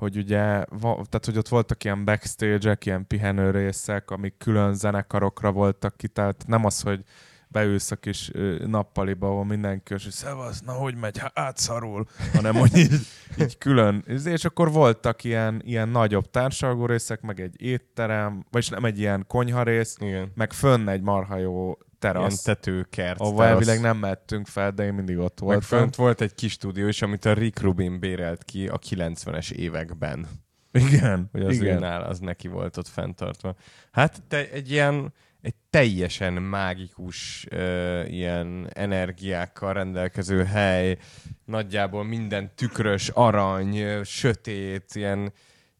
hogy 0.00 0.16
ugye, 0.16 0.64
va, 0.68 0.94
tehát 0.94 1.24
hogy 1.24 1.38
ott 1.38 1.48
voltak 1.48 1.84
ilyen 1.84 2.04
backstage-ek, 2.04 2.86
ilyen 2.86 3.06
pihenő 3.06 3.50
részek, 3.50 4.10
amik 4.10 4.34
külön 4.38 4.74
zenekarokra 4.74 5.52
voltak 5.52 5.96
ki, 5.96 6.08
tehát 6.08 6.44
nem 6.46 6.64
az, 6.64 6.80
hogy 6.80 7.04
beülsz 7.48 7.90
a 7.90 7.96
kis 7.96 8.30
nappaliba, 8.66 9.26
ahol 9.26 9.44
mindenki, 9.44 9.94
és 9.94 10.02
hogy 10.02 10.12
szevasz, 10.12 10.60
na 10.60 10.72
hogy 10.72 10.94
megy, 10.94 11.18
hát 11.18 11.38
átszarul, 11.38 12.06
hanem 12.34 12.54
hogy 12.54 12.76
így, 12.76 12.92
így 13.40 13.58
külön. 13.58 14.04
És 14.24 14.44
akkor 14.44 14.72
voltak 14.72 15.24
ilyen, 15.24 15.62
ilyen 15.64 15.88
nagyobb 15.88 16.30
társalgó 16.30 16.86
részek, 16.86 17.20
meg 17.20 17.40
egy 17.40 17.62
étterem, 17.62 18.44
vagyis 18.50 18.68
nem 18.68 18.84
egy 18.84 18.98
ilyen 18.98 19.24
konyharész, 19.28 19.96
Igen. 20.00 20.32
meg 20.34 20.52
fönn 20.52 20.88
egy 20.88 21.02
marha 21.02 21.36
jó 21.36 21.78
Ilyen 22.04 22.14
terasz, 22.14 22.42
tetőkert. 22.42 23.20
ahol 23.20 23.36
terasz. 23.36 23.50
elvileg 23.50 23.80
nem 23.80 23.96
mettünk 23.96 24.46
fel, 24.46 24.70
de 24.72 24.84
én 24.84 24.94
mindig 24.94 25.18
ott 25.18 25.40
Meg 25.40 25.48
voltam. 25.48 25.78
fönt 25.78 25.94
volt 25.94 26.20
egy 26.20 26.34
kis 26.34 26.52
stúdió 26.52 26.86
is, 26.88 27.02
amit 27.02 27.24
a 27.24 27.32
Rick 27.32 27.60
Rubin 27.60 27.98
bérelt 27.98 28.44
ki 28.44 28.68
a 28.68 28.78
90-es 28.78 29.50
években. 29.50 30.26
Igen, 30.72 31.28
Hogy 31.32 31.42
az 31.44 31.54
igen. 31.54 31.76
őnál 31.76 32.02
az 32.02 32.18
neki 32.18 32.48
volt 32.48 32.76
ott 32.76 32.88
fenntartva. 32.88 33.54
Hát 33.92 34.22
te 34.28 34.50
egy 34.50 34.70
ilyen 34.70 35.12
egy 35.40 35.54
teljesen 35.70 36.32
mágikus 36.32 37.46
uh, 37.52 38.04
ilyen 38.12 38.68
energiákkal 38.72 39.72
rendelkező 39.72 40.44
hely, 40.44 40.96
nagyjából 41.44 42.04
minden 42.04 42.54
tükrös, 42.54 43.08
arany, 43.08 43.76
ö, 43.76 44.02
sötét, 44.04 44.84
ilyen, 44.94 45.32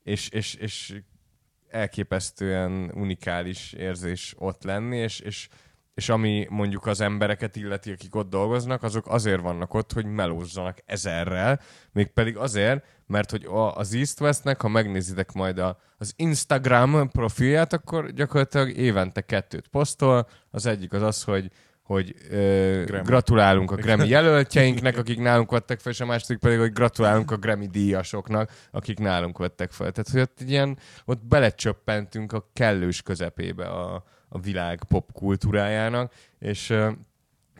és, 0.02 0.28
és, 0.28 0.54
és 0.54 1.00
elképesztően 1.68 2.90
unikális 2.94 3.72
érzés 3.72 4.34
ott 4.38 4.62
lenni, 4.64 4.96
és, 4.96 5.20
és, 5.20 5.48
és 5.94 6.08
ami 6.08 6.46
mondjuk 6.50 6.86
az 6.86 7.00
embereket 7.00 7.56
illeti, 7.56 7.90
akik 7.90 8.14
ott 8.14 8.30
dolgoznak, 8.30 8.82
azok 8.82 9.06
azért 9.08 9.40
vannak 9.40 9.74
ott, 9.74 9.92
hogy 9.92 10.04
melózzanak 10.04 10.78
ezerrel, 10.84 11.60
mégpedig 11.92 12.36
azért, 12.36 12.84
mert 13.06 13.30
hogy 13.30 13.46
az 13.74 13.94
East 13.94 14.20
Westnek, 14.20 14.60
ha 14.60 14.68
megnézitek 14.68 15.32
majd 15.32 15.58
a, 15.58 15.78
az 15.98 16.12
Instagram 16.16 17.08
profilját, 17.08 17.72
akkor 17.72 18.10
gyakorlatilag 18.12 18.70
évente 18.70 19.20
kettőt 19.20 19.68
posztol. 19.68 20.28
Az 20.50 20.66
egyik 20.66 20.92
az 20.92 21.02
az, 21.02 21.22
hogy 21.22 21.50
hogy 21.90 22.14
ö, 22.30 22.82
Grammy. 22.86 23.04
gratulálunk 23.04 23.70
a 23.70 23.74
Grammy 23.84 24.08
jelöltjeinknek, 24.08 24.96
akik 24.96 25.18
nálunk 25.18 25.50
vettek 25.50 25.80
fel, 25.80 25.92
és 25.92 26.00
a 26.00 26.06
második 26.06 26.38
pedig, 26.38 26.58
hogy 26.58 26.72
gratulálunk 26.72 27.30
a 27.30 27.36
Grammy 27.36 27.66
díjasoknak, 27.66 28.50
akik 28.70 28.98
nálunk 28.98 29.38
vettek 29.38 29.70
fel. 29.72 29.92
Tehát, 29.92 30.10
hogy 30.10 30.20
ott 30.20 30.40
ilyen, 30.50 30.78
ott 31.04 31.26
belecsöppentünk 31.26 32.32
a 32.32 32.50
kellős 32.52 33.02
közepébe 33.02 33.66
a, 33.66 34.04
a 34.32 34.40
világ 34.40 34.84
popkultúrájának, 34.88 36.14
és, 36.38 36.74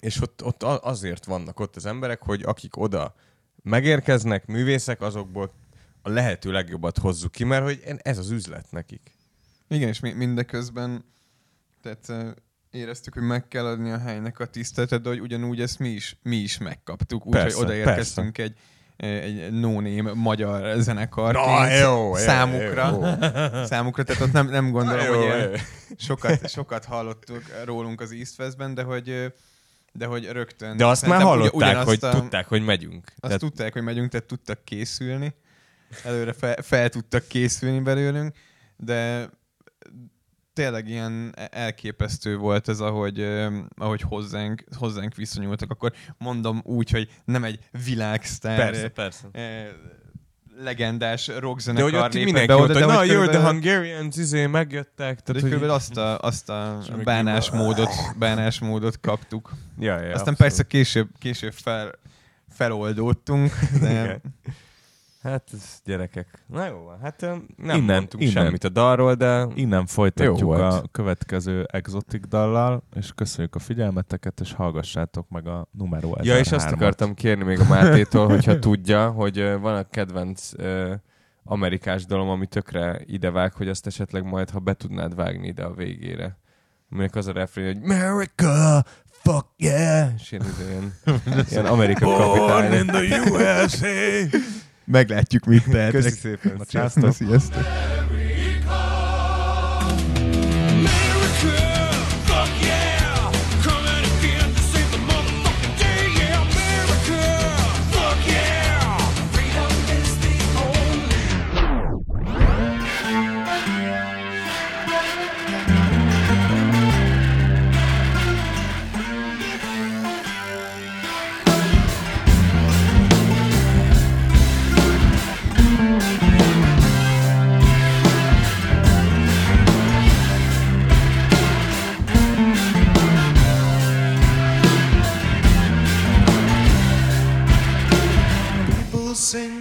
és 0.01 0.21
ott, 0.21 0.45
ott 0.45 0.63
azért 0.63 1.25
vannak 1.25 1.61
ott 1.61 1.77
az 1.77 1.87
emberek, 1.87 2.23
hogy 2.23 2.43
akik 2.43 2.77
oda 2.77 3.15
megérkeznek, 3.63 4.47
művészek, 4.47 5.01
azokból 5.01 5.53
a 6.03 6.09
lehető 6.09 6.51
legjobbat 6.51 6.99
hozzuk 6.99 7.33
ki, 7.33 7.45
mert 7.45 7.65
hogy 7.65 7.83
ez 8.03 8.19
az 8.19 8.31
üzlet 8.31 8.71
nekik. 8.71 9.15
Igen, 9.69 9.89
és 9.89 10.01
mi, 10.01 10.13
mindeközben 10.13 11.05
tehát 11.83 12.37
éreztük, 12.71 13.15
hogy 13.15 13.23
meg 13.23 13.49
kell 13.49 13.67
adni 13.67 13.91
a 13.91 13.99
helynek 13.99 14.39
a 14.39 14.47
tiszteletet, 14.47 15.03
de 15.03 15.09
hogy 15.09 15.21
ugyanúgy 15.21 15.61
ezt 15.61 15.79
mi 15.79 15.89
is, 15.89 16.17
mi 16.23 16.37
is 16.37 16.59
megkaptuk. 16.59 17.27
Úgyhogy 17.27 17.43
Persze, 17.43 17.59
odaérkeztünk 17.59 18.39
egy, 18.39 18.57
egy 19.01 19.53
no-name 19.53 20.13
magyar 20.15 20.77
Na, 21.15 21.67
jó, 21.71 22.07
jó, 22.07 22.15
számukra. 22.15 22.89
jó. 22.91 23.65
Számukra, 23.65 24.03
tehát 24.03 24.23
ott 24.23 24.33
nem, 24.33 24.49
nem 24.49 24.71
gondolom, 24.71 25.05
Na, 25.07 25.09
hogy 25.09 25.17
jó, 25.19 25.23
ilyen 25.23 25.49
jó. 25.51 25.55
sokat, 25.99 26.49
sokat 26.51 26.85
hallottuk 26.85 27.43
rólunk 27.65 28.01
az 28.01 28.13
East 28.13 28.39
Westben, 28.39 28.75
de 28.75 28.83
hogy, 28.83 29.33
de 29.93 30.07
hogy 30.07 30.29
rögtön. 30.33 30.77
De 30.77 30.87
azt 30.87 31.07
már 31.07 31.23
hallották, 31.23 31.77
hogy 31.77 31.99
tudták, 31.99 32.47
hogy 32.49 32.65
megyünk. 32.65 33.05
Azt 33.07 33.21
Tehát- 33.21 33.39
tudták, 33.39 33.73
hogy 33.73 33.83
megyünk, 33.83 34.11
tehát 34.11 34.27
tudtak 34.27 34.65
készülni. 34.65 35.35
Előre 36.05 36.33
fel, 36.33 36.57
fel 36.63 36.89
tudtak 36.89 37.27
készülni 37.27 37.81
belőlünk, 37.81 38.35
de 38.77 39.29
tényleg 40.61 40.89
ilyen 40.89 41.35
elképesztő 41.51 42.37
volt 42.37 42.69
ez, 42.69 42.81
ahogy, 42.81 43.27
ahogy 43.77 44.01
hozzánk, 44.01 44.65
hozzánk 44.77 45.15
viszonyultak. 45.15 45.71
Akkor 45.71 45.93
mondom 46.19 46.61
úgy, 46.65 46.91
hogy 46.91 47.09
nem 47.25 47.45
egy 47.45 47.59
világsztár, 47.85 48.57
Persze, 48.57 48.89
persze. 48.89 49.29
ö, 49.33 49.41
legendás 50.63 51.27
De 51.27 51.33
hogy 51.33 51.43
rockzenekar 51.43 51.95
ott 51.95 52.15
mindenki 52.15 52.53
oda, 52.53 52.73
de 52.73 52.87
na, 52.87 52.99
hogy 52.99 53.09
jó, 53.09 53.25
the 53.25 53.41
Hungarians 53.41 54.17
izé 54.17 54.47
megjöttek. 54.47 55.21
Tehát, 55.21 55.27
hogy 55.27 55.43
körülbelül 55.43 55.75
azt 55.75 55.97
a, 55.97 56.19
azt 56.19 56.49
a 56.49 56.79
bánásmódot, 57.05 57.91
bánásmódot 58.19 59.01
kaptuk. 59.01 59.51
Ja, 59.79 59.93
ja, 59.93 59.97
Aztán 59.99 60.11
abszolút. 60.13 60.39
persze 60.39 60.63
később, 60.63 61.09
később 61.19 61.53
fel, 61.53 61.93
feloldódtunk, 62.49 63.53
de. 63.81 64.21
Hát, 65.23 65.49
ez 65.53 65.81
gyerekek. 65.85 66.45
Na 66.47 66.67
jó, 66.67 66.83
van, 66.85 66.99
hát 67.03 67.21
nem 67.21 67.47
Innen- 67.59 67.85
mondtunk 67.85 68.23
innen. 68.23 68.45
semmit 68.45 68.65
a 68.65 68.69
dalról, 68.69 69.15
de 69.15 69.47
Innen 69.55 69.87
folytatjuk 69.87 70.53
a 70.53 70.83
következő 70.93 71.67
exotik 71.73 72.25
dallal, 72.25 72.83
és 72.95 73.13
köszönjük 73.15 73.55
a 73.55 73.59
figyelmeteket, 73.59 74.41
és 74.41 74.53
hallgassátok 74.53 75.29
meg 75.29 75.47
a 75.47 75.69
numero 75.71 76.13
Ja, 76.23 76.39
és 76.39 76.53
azt 76.53 76.69
1003-at. 76.69 76.73
akartam 76.73 77.15
kérni 77.15 77.45
még 77.45 77.61
a 77.61 77.65
Mátétól, 77.69 78.29
hogyha 78.29 78.59
tudja, 78.59 79.11
hogy 79.11 79.59
van 79.61 79.75
a 79.77 79.89
kedvenc 79.89 80.51
ö, 80.57 80.95
amerikás 81.45 82.05
dalom, 82.07 82.29
ami 82.29 82.47
tökre 82.47 83.01
idevág, 83.07 83.53
hogy 83.53 83.69
azt 83.69 83.87
esetleg 83.87 84.25
majd, 84.25 84.51
ha 84.51 84.59
be 84.59 84.73
tudnád 84.75 85.15
vágni 85.15 85.47
ide 85.47 85.63
a 85.65 85.75
végére. 85.75 86.39
Aminek 86.91 87.15
az 87.15 87.27
a 87.27 87.33
refrén, 87.33 87.67
hogy 87.81 87.91
America, 87.91 88.85
fuck 89.11 89.47
yeah! 89.57 90.09
És 90.19 90.33
ilyen, 90.33 90.45
ilyen, 90.69 90.95
ilyen 91.51 91.67
Amerika 91.67 92.07
kapitány. 92.07 92.87
the 92.87 93.21
USA! 93.31 94.39
Meglátjuk, 94.91 95.45
mit 95.45 95.65
tehetek. 95.65 96.03
Köszi 96.03 96.11
szépen. 96.11 96.61
Sziasztok. 96.69 97.15
Sziasztok. 97.15 97.63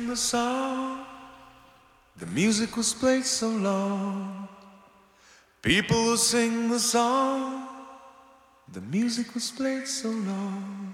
The 0.10 0.17
song. 0.17 1.06
The 2.17 2.26
music 2.26 2.76
was 2.76 2.93
played 2.93 3.26
so 3.26 3.48
long. 3.48 4.48
People 5.62 6.04
will 6.04 6.17
sing 6.17 6.69
the 6.69 6.80
song. 6.80 7.67
The 8.74 8.82
music 8.82 9.34
was 9.34 9.52
played 9.52 9.88
so 9.88 10.10
long. 10.10 10.88